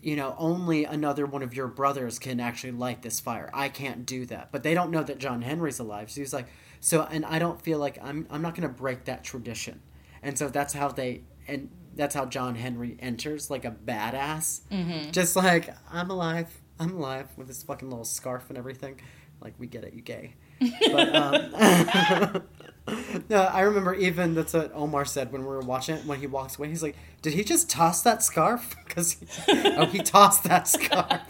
You 0.02 0.16
know, 0.16 0.35
only 0.37 0.85
another 0.85 1.24
one 1.24 1.42
of 1.42 1.54
your 1.54 1.66
brothers 1.66 2.18
can 2.18 2.38
actually 2.38 2.72
light 2.72 3.00
this 3.00 3.20
fire. 3.20 3.48
I 3.54 3.70
can't 3.70 4.04
do 4.04 4.26
that, 4.26 4.52
but 4.52 4.62
they 4.62 4.74
don't 4.74 4.90
know 4.90 5.02
that 5.02 5.16
John 5.16 5.40
Henry's 5.40 5.78
alive. 5.78 6.11
So 6.11 6.20
he's 6.20 6.35
like, 6.35 6.46
so, 6.78 7.09
and 7.11 7.24
I 7.24 7.38
don't 7.38 7.59
feel 7.62 7.78
like 7.78 7.98
I'm. 8.02 8.26
I'm 8.28 8.42
not 8.42 8.54
going 8.54 8.68
to 8.68 8.74
break 8.74 9.07
that 9.07 9.24
tradition 9.24 9.80
and 10.24 10.38
so 10.38 10.48
that's 10.48 10.72
how 10.72 10.88
they 10.88 11.20
and 11.46 11.70
that's 11.96 12.14
how 12.14 12.26
John 12.26 12.54
Henry 12.54 12.96
enters 13.00 13.50
like 13.50 13.64
a 13.64 13.70
badass, 13.70 14.62
mm-hmm. 14.70 15.11
just 15.11 15.37
like 15.37 15.74
I'm 15.92 16.11
alive, 16.11 16.48
I'm 16.78 16.96
alive 16.96 17.28
with 17.37 17.48
this 17.48 17.62
fucking 17.62 17.88
little 17.88 18.04
scarf 18.04 18.46
and 18.48 18.59
everything. 18.59 19.00
Like 19.40 19.54
we 19.59 19.66
get 19.66 19.85
it, 19.85 19.94
you 19.94 20.02
gay. 20.02 20.35
But 20.61 21.14
um, 21.14 22.42
no, 23.28 23.42
I 23.42 23.61
remember 23.61 23.94
even 23.94 24.35
that's 24.35 24.54
what 24.54 24.72
Omar 24.74 25.04
said 25.04 25.33
when 25.33 25.42
we 25.42 25.48
were 25.48 25.61
watching 25.61 25.96
it. 25.96 26.07
When 26.07 26.20
he 26.20 26.26
walks 26.26 26.59
away, 26.59 26.68
he's 26.68 26.83
like, 26.83 26.96
"Did 27.22 27.35
he 27.35 27.44
just 27.44 27.68
toss 27.68 28.02
that 28.02 28.22
scarf?" 28.22 28.76
Because 28.87 29.16
oh, 29.48 29.87
he 29.87 29.98
tossed 29.98 30.44
that 30.44 30.68
scarf. 30.68 31.20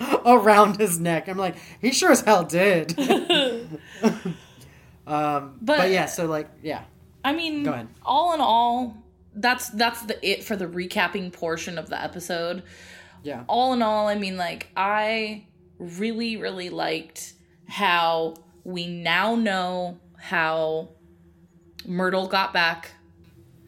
around 0.26 0.76
his 0.78 1.00
neck. 1.00 1.28
I'm 1.28 1.38
like, 1.38 1.56
he 1.80 1.92
sure 1.92 2.12
as 2.12 2.20
hell 2.20 2.44
did. 2.44 2.98
um, 5.06 5.56
but, 5.60 5.78
But- 5.78 5.90
yeah, 5.90 6.06
so 6.06 6.26
like, 6.26 6.48
yeah, 6.62 6.84
I 7.24 7.32
mean, 7.32 7.62
Go 7.64 7.72
ahead. 7.72 7.88
all 8.02 8.32
in 8.34 8.40
all, 8.40 8.96
that's 9.34 9.68
that's 9.70 10.02
the 10.02 10.18
it 10.28 10.42
for 10.44 10.56
the 10.56 10.66
recapping 10.66 11.32
portion 11.32 11.78
of 11.78 11.88
the 11.88 12.02
episode. 12.02 12.62
yeah, 13.22 13.44
all 13.48 13.72
in 13.72 13.82
all, 13.82 14.08
I 14.08 14.14
mean, 14.16 14.36
like, 14.36 14.68
I 14.76 15.44
really, 15.78 16.36
really 16.36 16.70
liked 16.70 17.34
how 17.68 18.34
We 18.64 18.86
now 18.86 19.34
know 19.36 19.98
how 20.18 20.90
Myrtle 21.86 22.26
got 22.26 22.52
back. 22.52 22.90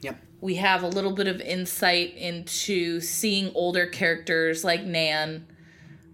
Yep. 0.03 0.17
We 0.41 0.57
have 0.57 0.83
a 0.83 0.89
little 0.89 1.13
bit 1.13 1.27
of 1.29 1.41
insight 1.41 2.15
into 2.17 3.01
seeing 3.01 3.51
older 3.55 3.87
characters 3.87 4.65
like 4.65 4.85
Nan. 4.85 5.47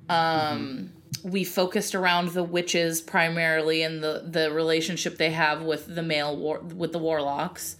Um, 0.08 0.92
We 1.22 1.44
focused 1.44 1.94
around 1.94 2.30
the 2.30 2.44
witches 2.44 3.00
primarily 3.00 3.82
and 3.82 4.02
the 4.02 4.24
the 4.26 4.50
relationship 4.52 5.18
they 5.18 5.30
have 5.30 5.62
with 5.62 5.94
the 5.94 6.02
male 6.02 6.36
war 6.36 6.60
with 6.60 6.92
the 6.92 6.98
warlocks. 6.98 7.76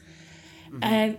Mm-hmm. 0.69 0.85
And 0.85 1.19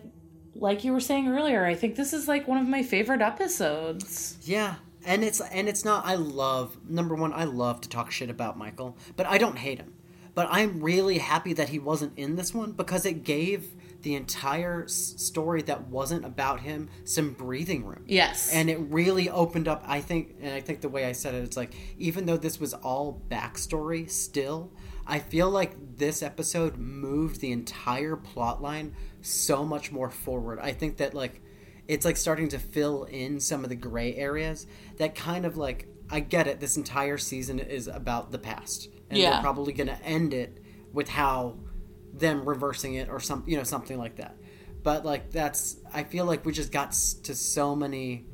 like 0.55 0.83
you 0.83 0.91
were 0.93 0.99
saying 0.99 1.27
earlier, 1.27 1.65
I 1.65 1.75
think 1.75 1.95
this 1.95 2.13
is 2.13 2.27
like 2.27 2.47
one 2.47 2.57
of 2.57 2.67
my 2.67 2.83
favorite 2.83 3.21
episodes. 3.21 4.37
Yeah, 4.43 4.75
and 5.05 5.23
it's 5.23 5.41
and 5.41 5.69
it's 5.69 5.85
not. 5.85 6.05
I 6.05 6.15
love 6.15 6.77
number 6.87 7.15
one. 7.15 7.33
I 7.33 7.45
love 7.45 7.81
to 7.81 7.89
talk 7.89 8.11
shit 8.11 8.29
about 8.29 8.57
Michael, 8.57 8.97
but 9.15 9.25
I 9.25 9.37
don't 9.37 9.57
hate 9.57 9.79
him. 9.79 9.93
But 10.35 10.47
I'm 10.51 10.81
really 10.81 11.17
happy 11.17 11.53
that 11.53 11.69
he 11.69 11.79
wasn't 11.79 12.17
in 12.17 12.35
this 12.35 12.53
one 12.53 12.71
because 12.71 13.05
it 13.05 13.23
gave 13.23 13.75
the 14.01 14.15
entire 14.15 14.87
story 14.87 15.61
that 15.63 15.87
wasn't 15.87 16.23
about 16.23 16.61
him 16.61 16.89
some 17.03 17.33
breathing 17.33 17.85
room. 17.85 18.03
Yes. 18.07 18.53
and 18.53 18.69
it 18.69 18.77
really 18.79 19.29
opened 19.29 19.67
up. 19.67 19.83
I 19.85 19.99
think, 20.01 20.35
and 20.41 20.53
I 20.53 20.61
think 20.61 20.81
the 20.81 20.89
way 20.89 21.05
I 21.05 21.11
said 21.11 21.35
it, 21.35 21.43
it's 21.43 21.57
like 21.57 21.73
even 21.97 22.25
though 22.25 22.37
this 22.37 22.59
was 22.59 22.73
all 22.73 23.21
backstory, 23.29 24.09
still, 24.09 24.71
I 25.05 25.19
feel 25.19 25.49
like 25.49 25.97
this 25.97 26.21
episode 26.23 26.77
moved 26.77 27.41
the 27.41 27.51
entire 27.51 28.15
plot 28.15 28.61
line 28.61 28.95
so 29.21 29.65
much 29.65 29.91
more 29.91 30.09
forward. 30.09 30.59
I 30.61 30.71
think 30.71 30.97
that 30.97 31.13
like 31.13 31.41
it's 31.87 32.05
like 32.05 32.15
starting 32.17 32.47
to 32.49 32.59
fill 32.59 33.03
in 33.05 33.39
some 33.39 33.63
of 33.63 33.69
the 33.69 33.75
gray 33.75 34.15
areas 34.15 34.67
that 34.97 35.15
kind 35.15 35.45
of 35.45 35.57
like 35.57 35.87
I 36.09 36.19
get 36.21 36.47
it. 36.47 36.59
This 36.59 36.77
entire 36.77 37.17
season 37.17 37.59
is 37.59 37.87
about 37.87 38.31
the 38.31 38.39
past, 38.39 38.87
and 39.09 39.19
Yeah. 39.19 39.31
they're 39.31 39.41
probably 39.41 39.73
going 39.73 39.87
to 39.87 40.01
end 40.03 40.33
it 40.33 40.63
with 40.93 41.09
how 41.09 41.57
them 42.13 42.47
reversing 42.47 42.95
it 42.95 43.09
or 43.09 43.19
some 43.19 43.43
you 43.47 43.57
know 43.57 43.63
something 43.63 43.97
like 43.97 44.17
that. 44.17 44.35
But 44.83 45.05
like 45.05 45.31
that's 45.31 45.77
I 45.93 46.03
feel 46.03 46.25
like 46.25 46.45
we 46.45 46.53
just 46.53 46.71
got 46.71 46.91
to 47.23 47.35
so 47.35 47.75
many 47.75 48.25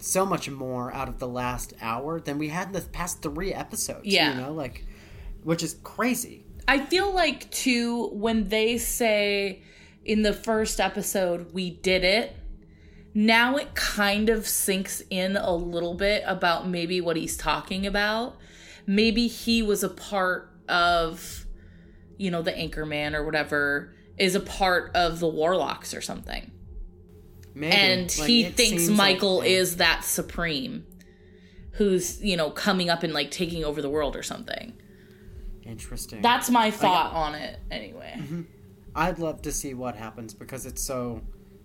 so 0.00 0.24
much 0.24 0.48
more 0.48 0.92
out 0.94 1.08
of 1.08 1.18
the 1.18 1.28
last 1.28 1.74
hour 1.80 2.20
than 2.20 2.38
we 2.38 2.48
had 2.48 2.68
in 2.68 2.72
the 2.72 2.80
past 2.80 3.22
three 3.22 3.52
episodes. 3.52 4.06
Yeah. 4.06 4.34
You 4.34 4.40
know, 4.40 4.52
like 4.52 4.84
which 5.42 5.62
is 5.62 5.76
crazy. 5.82 6.44
I 6.66 6.78
feel 6.78 7.12
like 7.12 7.50
too 7.50 8.08
when 8.08 8.48
they 8.48 8.78
say 8.78 9.62
in 10.04 10.22
the 10.22 10.32
first 10.32 10.80
episode 10.80 11.52
we 11.52 11.70
did 11.70 12.04
it, 12.04 12.36
now 13.14 13.56
it 13.56 13.74
kind 13.74 14.28
of 14.28 14.46
sinks 14.46 15.02
in 15.10 15.36
a 15.36 15.54
little 15.54 15.94
bit 15.94 16.22
about 16.26 16.68
maybe 16.68 17.00
what 17.00 17.16
he's 17.16 17.36
talking 17.36 17.86
about. 17.86 18.36
Maybe 18.86 19.26
he 19.26 19.62
was 19.62 19.82
a 19.82 19.88
part 19.88 20.50
of 20.68 21.39
you 22.20 22.30
know 22.30 22.42
the 22.42 22.52
anchorman 22.52 23.14
or 23.14 23.24
whatever 23.24 23.94
is 24.18 24.34
a 24.34 24.40
part 24.40 24.90
of 24.94 25.18
the 25.20 25.28
warlocks 25.28 25.94
or 25.94 26.00
something. 26.02 26.50
Maybe. 27.54 27.74
And 27.74 28.18
Like, 28.18 28.28
he 28.28 28.44
thinks 28.44 28.88
Michael 28.88 29.38
like- 29.38 29.48
is 29.48 29.76
that 29.76 30.04
supreme 30.04 30.84
who's, 31.72 32.22
you 32.22 32.36
know, 32.36 32.50
coming 32.50 32.90
up 32.90 33.02
and 33.02 33.12
like 33.14 33.30
taking 33.30 33.64
over 33.64 33.80
the 33.80 33.88
world 33.90 34.16
or 34.16 34.22
something. 34.22 34.74
interesting. 35.64 36.20
That's 36.20 36.50
my 36.50 36.70
thought 36.70 37.12
on 37.14 37.34
it 37.34 37.58
anyway. 37.70 38.14
Mm-hmm. 38.18 38.42
I'd 38.94 39.18
love 39.18 39.40
to 39.42 39.52
see 39.52 39.72
what 39.74 39.94
happens 39.96 40.34
because 40.34 40.66
it's 40.66 40.82
so 40.84 41.22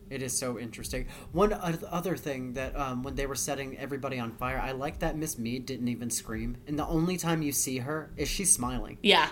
it 0.10 0.22
is 0.22 0.38
so 0.38 0.60
interesting. 0.60 1.08
One 1.32 1.52
other 1.52 2.16
thing 2.16 2.54
that 2.54 2.76
um, 2.80 3.02
when 3.02 3.16
they 3.16 3.26
were 3.26 3.36
setting 3.36 3.76
everybody 3.78 4.20
on 4.20 4.32
fire, 4.34 4.60
I 4.60 4.72
like 4.74 5.00
that 5.00 5.18
Miss 5.18 5.38
Mead 5.40 5.66
didn't 5.66 5.88
even 5.88 6.12
scream, 6.12 6.58
and 6.68 6.78
the 6.78 6.86
only 6.86 7.18
time 7.18 7.42
you 7.42 7.52
see 7.52 7.80
her 7.80 8.12
is 8.16 8.30
she's 8.30 8.54
smiling. 8.54 9.00
Yeah. 9.02 9.28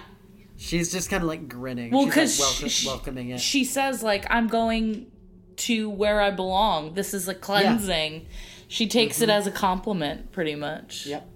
She's 0.58 0.92
just 0.92 1.10
kind 1.10 1.24
of 1.24 1.28
like 1.28 1.48
grinning. 1.50 1.92
Well, 1.92 2.06
because 2.06 2.40
like, 2.40 2.50
welcome, 2.62 2.88
welcoming 2.88 3.30
it. 3.32 3.40
she 3.42 3.64
says 3.66 4.04
like 4.04 4.26
I'm 4.30 4.48
going 4.48 5.12
to 5.58 5.90
where 5.90 6.22
I 6.22 6.32
belong. 6.32 6.94
This 6.94 7.14
is 7.14 7.28
a 7.28 7.34
cleansing. 7.36 8.28
She 8.68 8.88
takes 8.88 9.16
Mm-hmm. 9.18 9.24
it 9.26 9.30
as 9.34 9.48
a 9.48 9.52
compliment, 9.52 10.32
pretty 10.32 10.56
much. 10.56 11.06
Yep. 11.06 11.30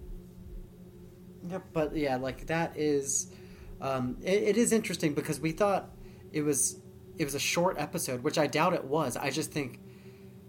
Yep, 1.50 1.64
but 1.74 1.96
yeah, 1.96 2.18
like 2.18 2.48
that 2.48 2.76
is, 2.78 3.32
um, 3.80 4.18
it, 4.24 4.44
it 4.44 4.58
is 4.58 4.72
interesting 4.74 5.14
because 5.14 5.40
we 5.40 5.52
thought 5.52 5.90
it 6.34 6.42
was 6.42 6.80
it 7.18 7.24
was 7.26 7.36
a 7.36 7.40
short 7.40 7.78
episode, 7.80 8.24
which 8.24 8.38
I 8.38 8.48
doubt 8.48 8.74
it 8.74 8.84
was. 8.86 9.16
I 9.18 9.30
just 9.32 9.52
think 9.52 9.80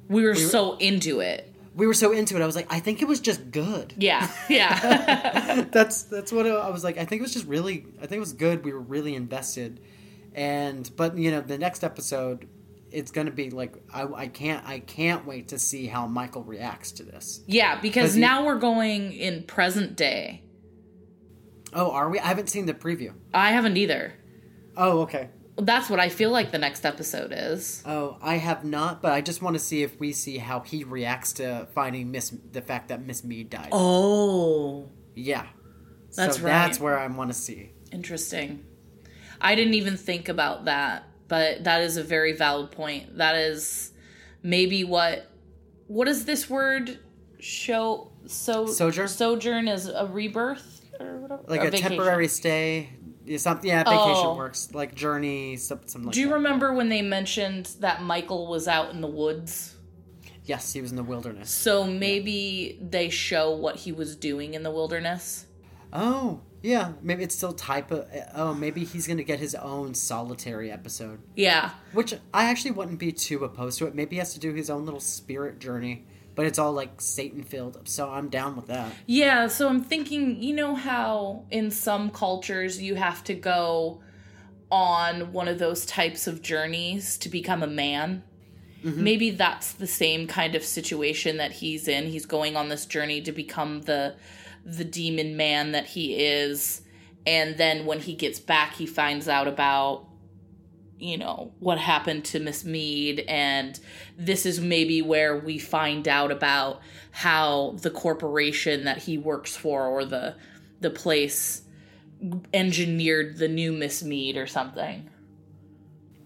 We 0.09 0.25
were 0.25 0.35
so 0.35 0.77
into 0.77 1.21
it. 1.21 1.48
We 1.79 1.87
were 1.87 1.95
so 1.95 2.13
into 2.13 2.37
it. 2.37 2.43
I 2.43 2.47
was 2.47 2.57
like, 2.57 2.67
I 2.71 2.81
think 2.81 3.01
it 3.01 3.07
was 3.09 3.21
just 3.21 3.51
good. 3.51 3.95
Yeah, 3.97 4.29
yeah, 4.51 5.65
that's 5.71 6.03
that's 6.03 6.33
what 6.33 6.47
I 6.47 6.69
was 6.71 6.85
like. 6.85 6.99
I 6.99 7.05
think 7.05 7.21
it 7.21 7.23
was 7.23 7.33
just 7.33 7.47
really. 7.47 7.87
I 7.99 8.03
think 8.03 8.19
it 8.19 8.21
was 8.21 8.33
good. 8.35 8.65
We 8.65 8.73
were 8.73 8.81
really 8.81 9.15
invested, 9.15 9.81
and 10.35 10.91
but 10.97 11.17
you 11.17 11.31
know 11.31 11.41
the 11.41 11.57
next 11.57 11.85
episode, 11.85 12.49
it's 12.91 13.11
gonna 13.13 13.31
be 13.31 13.51
like 13.51 13.75
I, 13.95 14.03
I 14.05 14.27
can't 14.27 14.67
I 14.67 14.81
can't 14.81 15.25
wait 15.25 15.49
to 15.49 15.59
see 15.59 15.87
how 15.87 16.07
Michael 16.07 16.43
reacts 16.43 16.93
to 16.93 17.05
this. 17.05 17.43
yeah. 17.47 17.81
Because 17.81 18.07
Has 18.07 18.15
he- 18.17 18.21
now 18.21 18.45
we're 18.45 18.59
going 18.59 19.13
in 19.13 19.45
present 19.45 19.97
day. 19.97 20.43
Oh, 21.73 21.91
are 21.93 22.09
we? 22.09 22.19
I 22.19 22.27
haven't 22.27 22.49
seen 22.49 22.67
the 22.67 22.75
preview. 22.75 23.13
I 23.33 23.51
haven't 23.53 23.77
either. 23.77 24.15
Oh, 24.77 25.01
okay. 25.03 25.29
That's 25.59 25.91
what 25.91 25.99
I 25.99 26.09
feel 26.09 26.31
like 26.31 26.53
the 26.53 26.59
next 26.59 26.85
episode 26.87 27.33
is. 27.35 27.83
Oh, 27.85 28.17
I 28.23 28.37
have 28.37 28.65
not, 28.65 29.03
but 29.03 29.13
I 29.13 29.21
just 29.21 29.43
want 29.43 29.55
to 29.55 29.61
see 29.61 29.83
if 29.83 29.99
we 29.99 30.13
see 30.13 30.39
how 30.39 30.61
he 30.61 30.85
reacts 30.85 31.33
to 31.35 31.67
finding 31.75 32.11
Miss 32.11 32.31
the 32.53 32.63
fact 32.63 32.89
that 32.89 33.05
Miss 33.05 33.25
Mead 33.25 33.51
died. 33.51 33.71
Oh, 33.73 34.89
Yeah, 35.15 35.47
That's 36.15 36.37
so 36.37 36.45
right. 36.45 36.51
That's 36.51 36.79
where 36.79 36.99
I 36.99 37.07
want 37.09 37.31
to 37.31 37.35
see. 37.39 37.73
interesting. 37.93 38.65
I 39.41 39.55
didn't 39.55 39.75
even 39.75 39.97
think 39.97 40.29
about 40.29 40.65
that, 40.67 41.05
but 41.29 41.65
that 41.65 41.81
is 41.83 41.97
a 41.97 42.03
very 42.05 42.33
valid 42.33 42.71
point. 42.73 43.19
That 43.19 43.37
is 43.37 43.93
maybe 44.43 44.85
what 44.85 45.31
what 45.89 46.07
is 46.09 46.25
this 46.25 46.49
word 46.51 46.99
show 47.41 48.11
so 48.27 48.67
Sojourn? 48.67 49.09
sojourn 49.09 49.69
is 49.69 49.87
a 49.89 50.07
rebirth 50.07 50.85
or 51.01 51.19
whatever 51.19 51.43
Like 51.47 51.61
Or 51.63 51.69
a 51.69 51.71
vacation. 51.71 51.89
temporary 51.91 52.29
stay. 52.29 52.91
Yeah, 53.29 53.39
something. 53.39 53.69
Yeah, 53.69 53.85
vacation 53.85 54.27
Oh. 54.27 54.37
works. 54.37 54.71
Like 54.73 54.95
journey, 54.95 55.57
some- 55.57 55.81
something 55.87 56.05
like 56.07 56.15
Do 56.15 56.21
you 56.21 56.29
that. 56.29 56.35
remember 56.35 56.73
when 56.73 56.89
they 56.89 57.03
mentioned 57.03 57.67
that 57.81 58.03
Michael 58.03 58.47
was 58.47 58.67
out 58.69 58.91
in 58.95 59.01
the 59.01 59.07
woods? 59.09 59.75
Yes, 60.45 60.73
he 60.73 60.81
was 60.81 60.91
in 60.91 60.97
the 60.97 61.03
wilderness. 61.03 61.51
So 61.51 61.85
maybe 61.85 62.79
they 62.81 63.11
show 63.11 63.51
what 63.55 63.77
he 63.77 63.93
was 63.93 64.17
doing 64.17 64.55
in 64.55 64.63
the 64.63 64.71
wilderness. 64.71 65.45
Oh, 65.93 66.41
yeah. 66.63 66.93
Maybe 67.03 67.23
it's 67.23 67.35
still 67.37 67.53
type 67.53 67.91
of. 67.91 68.07
Oh, 68.35 68.55
maybe 68.55 68.85
he's 68.85 69.07
gonna 69.07 69.23
get 69.25 69.41
his 69.41 69.55
own 69.55 69.95
solitary 69.95 70.71
episode, 70.73 71.21
Yeah. 71.37 71.71
which 71.93 72.15
I 72.33 72.45
actually 72.45 72.71
wouldn't 72.73 72.99
be 72.99 73.13
too 73.13 73.45
opposed 73.45 73.79
to 73.79 73.87
it. 73.87 73.95
Maybe 73.95 74.17
he 74.17 74.21
has 74.21 74.33
to 74.35 74.41
do 74.41 74.53
his 74.55 74.71
own 74.71 74.85
little 74.87 75.01
spirit 75.01 75.59
journey, 75.59 76.07
but 76.39 76.47
it's 76.47 76.57
all 76.57 76.73
like 76.73 77.01
Satan 77.01 77.43
filled. 77.43 77.81
So 77.89 78.09
I'm 78.09 78.29
down 78.29 78.55
with 78.55 78.69
that. 78.69 78.93
Yeah, 79.07 79.49
so 79.49 79.69
I'm 79.69 79.83
thinking, 79.83 80.41
you 80.41 80.55
know 80.55 80.77
how 80.77 81.47
in 81.51 81.73
some 81.73 82.11
cultures 82.11 82.81
you 82.81 82.95
have 82.95 83.25
to 83.25 83.35
go 83.35 84.01
on 84.71 85.33
one 85.33 85.49
of 85.49 85.59
those 85.59 85.85
types 85.85 86.29
of 86.29 86.41
journeys 86.41 87.19
to 87.19 87.29
become 87.29 87.65
a 87.65 87.67
man? 87.67 88.23
Mm-hmm. 88.85 89.03
Maybe 89.03 89.31
that's 89.31 89.73
the 89.73 89.89
same 89.89 90.29
kind 90.29 90.55
of 90.55 90.63
situation 90.63 91.39
that 91.39 91.51
he's 91.51 91.89
in. 91.89 92.07
He's 92.07 92.25
going 92.25 92.55
on 92.55 92.69
this 92.69 92.87
journey 92.87 93.21
to 93.23 93.33
become 93.33 93.81
the 93.81 94.15
the 94.65 94.85
demon 94.85 95.37
man 95.37 95.73
that 95.73 95.87
he 95.87 96.25
is. 96.25 96.83
And 97.27 97.57
then 97.57 97.85
when 97.85 97.99
he 97.99 98.15
gets 98.15 98.39
back, 98.39 98.75
he 98.75 98.87
finds 98.87 99.29
out 99.29 99.49
about 99.49 100.08
you 100.99 101.17
know 101.17 101.53
what 101.61 101.79
happened 101.79 102.25
to 102.25 102.41
Miss 102.41 102.65
Mead 102.65 103.25
and 103.29 103.79
this 104.17 104.45
is 104.45 104.61
maybe 104.61 105.01
where 105.01 105.37
we 105.37 105.59
find 105.59 106.09
out 106.09 106.33
about 106.33 106.81
how 107.11 107.77
the 107.83 107.91
corporation 107.91 108.85
that 108.85 108.99
he 108.99 109.17
works 109.17 109.57
for 109.57 109.87
or 109.87 110.05
the 110.05 110.35
the 110.81 110.91
place 110.91 111.63
engineered 112.53 113.39
the 113.39 113.49
new 113.49 113.73
Miss 113.73 114.03
Mead 114.03 114.37
or 114.37 114.47
something. 114.47 115.09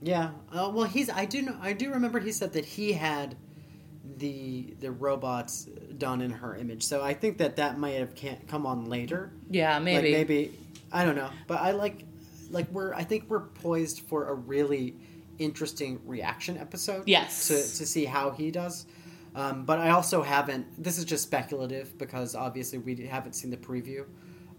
Yeah. 0.02 0.30
Uh, 0.50 0.70
well, 0.74 0.84
he's. 0.84 1.10
I 1.10 1.26
do 1.26 1.42
know. 1.42 1.56
I 1.60 1.72
do 1.72 1.92
remember 1.92 2.18
he 2.18 2.32
said 2.32 2.54
that 2.54 2.64
he 2.64 2.92
had 2.92 3.36
the 4.16 4.74
the 4.80 4.90
robots 4.90 5.64
done 5.98 6.20
in 6.20 6.30
her 6.30 6.56
image. 6.56 6.82
So 6.82 7.02
I 7.02 7.14
think 7.14 7.38
that 7.38 7.56
that 7.56 7.78
might 7.78 7.94
have 7.94 8.14
can't 8.14 8.46
come 8.48 8.66
on 8.66 8.86
later. 8.86 9.32
Yeah, 9.48 9.78
maybe. 9.78 10.08
Like 10.08 10.28
maybe 10.28 10.58
I 10.90 11.04
don't 11.04 11.16
know, 11.16 11.30
but 11.46 11.60
I 11.60 11.70
like 11.72 12.04
like 12.52 12.70
we're. 12.70 12.94
I 12.94 13.04
think 13.04 13.24
we're 13.28 13.40
poised 13.40 14.00
for 14.00 14.28
a 14.28 14.34
really 14.34 14.96
interesting 15.38 16.00
reaction 16.04 16.56
episode. 16.58 17.04
Yes. 17.06 17.48
To 17.48 17.54
to 17.54 17.86
see 17.86 18.04
how 18.04 18.30
he 18.30 18.50
does. 18.50 18.86
Um, 19.34 19.64
but 19.64 19.78
I 19.78 19.90
also 19.90 20.22
haven't. 20.22 20.82
This 20.82 20.98
is 20.98 21.04
just 21.04 21.24
speculative 21.24 21.96
because 21.98 22.34
obviously 22.34 22.78
we 22.78 22.94
haven't 23.06 23.32
seen 23.34 23.50
the 23.50 23.56
preview. 23.56 24.04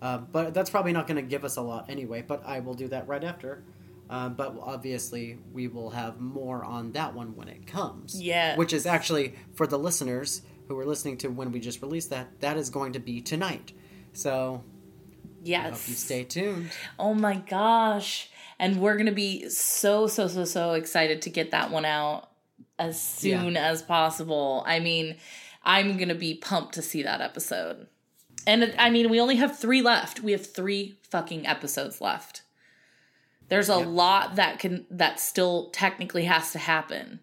Uh, 0.01 0.17
but 0.17 0.53
that's 0.53 0.69
probably 0.69 0.91
not 0.91 1.07
going 1.07 1.15
to 1.15 1.21
give 1.21 1.45
us 1.45 1.55
a 1.55 1.61
lot 1.61 1.89
anyway. 1.89 2.21
But 2.21 2.43
I 2.45 2.59
will 2.59 2.73
do 2.73 2.87
that 2.89 3.07
right 3.07 3.23
after. 3.23 3.63
Um, 4.09 4.33
but 4.33 4.55
obviously, 4.61 5.39
we 5.53 5.67
will 5.67 5.89
have 5.91 6.19
more 6.19 6.63
on 6.63 6.91
that 6.91 7.13
one 7.15 7.35
when 7.35 7.47
it 7.47 7.65
comes. 7.65 8.21
Yeah. 8.21 8.57
Which 8.57 8.73
is 8.73 8.85
actually, 8.85 9.35
for 9.53 9.65
the 9.65 9.79
listeners 9.79 10.41
who 10.67 10.77
are 10.77 10.85
listening 10.85 11.17
to 11.19 11.29
when 11.29 11.51
we 11.51 11.59
just 11.59 11.81
released 11.81 12.09
that, 12.09 12.39
that 12.41 12.57
is 12.57 12.69
going 12.69 12.93
to 12.93 12.99
be 12.99 13.21
tonight. 13.21 13.71
So 14.11 14.63
Yes. 15.43 15.65
I 15.65 15.69
hope 15.69 15.89
you 15.89 15.95
stay 15.95 16.23
tuned. 16.23 16.71
Oh 16.97 17.13
my 17.13 17.35
gosh. 17.35 18.29
And 18.59 18.79
we're 18.79 18.95
going 18.95 19.07
to 19.07 19.11
be 19.11 19.49
so, 19.49 20.07
so, 20.07 20.27
so, 20.27 20.45
so 20.45 20.73
excited 20.73 21.21
to 21.23 21.29
get 21.29 21.51
that 21.51 21.69
one 21.69 21.85
out 21.85 22.29
as 22.79 23.01
soon 23.01 23.53
yeah. 23.53 23.67
as 23.67 23.81
possible. 23.81 24.63
I 24.65 24.79
mean, 24.79 25.17
I'm 25.63 25.97
going 25.97 26.09
to 26.09 26.15
be 26.15 26.35
pumped 26.35 26.75
to 26.75 26.81
see 26.81 27.03
that 27.03 27.21
episode. 27.21 27.87
And 28.45 28.73
I 28.77 28.89
mean, 28.89 29.09
we 29.09 29.19
only 29.19 29.37
have 29.37 29.57
three 29.57 29.81
left. 29.81 30.21
We 30.21 30.33
have 30.33 30.45
three 30.45 30.97
fucking 31.09 31.47
episodes 31.47 32.01
left. 32.01 32.41
There's 33.49 33.69
a 33.69 33.79
yep. 33.79 33.87
lot 33.87 34.35
that 34.35 34.59
can 34.59 34.85
that 34.89 35.19
still 35.19 35.69
technically 35.71 36.25
has 36.25 36.51
to 36.53 36.59
happen. 36.59 37.19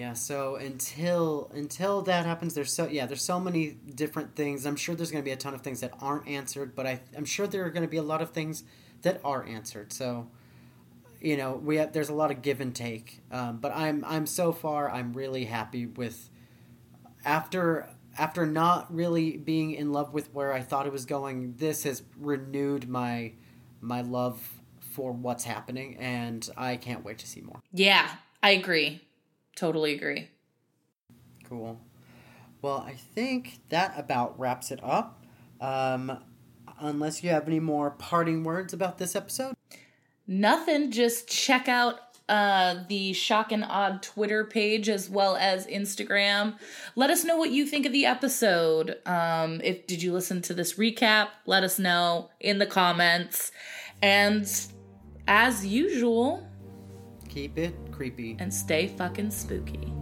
Yeah, 0.00 0.14
so 0.14 0.56
until 0.56 1.50
until 1.52 2.00
that 2.02 2.24
happens, 2.24 2.54
there's 2.54 2.72
so 2.72 2.88
yeah, 2.88 3.04
there's 3.04 3.22
so 3.22 3.38
many 3.38 3.72
different 3.72 4.34
things. 4.34 4.64
I'm 4.64 4.74
sure 4.74 4.94
there's 4.94 5.10
going 5.10 5.22
to 5.22 5.28
be 5.28 5.32
a 5.32 5.36
ton 5.36 5.52
of 5.52 5.60
things 5.60 5.80
that 5.80 5.92
aren't 6.00 6.26
answered, 6.26 6.74
but 6.74 6.86
I, 6.86 7.02
I'm 7.14 7.26
sure 7.26 7.46
there 7.46 7.66
are 7.66 7.68
going 7.68 7.82
to 7.82 7.88
be 7.88 7.98
a 7.98 8.02
lot 8.02 8.22
of 8.22 8.30
things 8.30 8.64
that 9.02 9.20
are 9.22 9.44
answered. 9.44 9.92
So, 9.92 10.28
you 11.20 11.36
know, 11.36 11.52
we 11.52 11.76
have, 11.76 11.92
there's 11.92 12.08
a 12.08 12.14
lot 12.14 12.30
of 12.30 12.40
give 12.40 12.62
and 12.62 12.74
take. 12.74 13.20
Um, 13.30 13.58
but 13.58 13.76
I'm 13.76 14.02
I'm 14.06 14.24
so 14.24 14.52
far 14.52 14.90
I'm 14.90 15.12
really 15.12 15.44
happy 15.44 15.84
with 15.84 16.30
after 17.22 17.86
after 18.16 18.46
not 18.46 18.94
really 18.94 19.36
being 19.36 19.72
in 19.72 19.92
love 19.92 20.14
with 20.14 20.32
where 20.32 20.54
I 20.54 20.62
thought 20.62 20.86
it 20.86 20.92
was 20.92 21.04
going. 21.04 21.56
This 21.58 21.82
has 21.82 22.02
renewed 22.18 22.88
my 22.88 23.32
my 23.82 24.00
love 24.00 24.62
for 24.80 25.12
what's 25.12 25.44
happening, 25.44 25.98
and 25.98 26.48
I 26.56 26.76
can't 26.76 27.04
wait 27.04 27.18
to 27.18 27.26
see 27.26 27.42
more. 27.42 27.60
Yeah, 27.70 28.08
I 28.42 28.52
agree. 28.52 29.02
Totally 29.60 29.92
agree. 29.92 30.26
Cool. 31.44 31.78
Well, 32.62 32.78
I 32.78 32.94
think 32.94 33.58
that 33.68 33.92
about 33.94 34.40
wraps 34.40 34.70
it 34.70 34.80
up. 34.82 35.22
Um, 35.60 36.18
unless 36.78 37.22
you 37.22 37.28
have 37.28 37.46
any 37.46 37.60
more 37.60 37.90
parting 37.90 38.42
words 38.42 38.72
about 38.72 38.96
this 38.96 39.14
episode? 39.14 39.54
Nothing. 40.26 40.90
Just 40.90 41.28
check 41.28 41.68
out 41.68 41.96
uh, 42.26 42.84
the 42.88 43.12
Shock 43.12 43.52
and 43.52 43.62
Odd 43.62 44.02
Twitter 44.02 44.46
page 44.46 44.88
as 44.88 45.10
well 45.10 45.36
as 45.36 45.66
Instagram. 45.66 46.56
Let 46.96 47.10
us 47.10 47.22
know 47.22 47.36
what 47.36 47.50
you 47.50 47.66
think 47.66 47.84
of 47.84 47.92
the 47.92 48.06
episode. 48.06 48.96
Um, 49.04 49.60
if 49.62 49.86
did 49.86 50.02
you 50.02 50.14
listen 50.14 50.40
to 50.40 50.54
this 50.54 50.78
recap? 50.78 51.28
Let 51.44 51.64
us 51.64 51.78
know 51.78 52.30
in 52.40 52.56
the 52.56 52.66
comments. 52.66 53.52
And 54.00 54.50
as 55.28 55.66
usual, 55.66 56.49
keep 57.30 57.56
it 57.56 57.74
creepy 57.92 58.36
and 58.40 58.52
stay 58.52 58.88
fucking 58.88 59.30
spooky. 59.30 59.99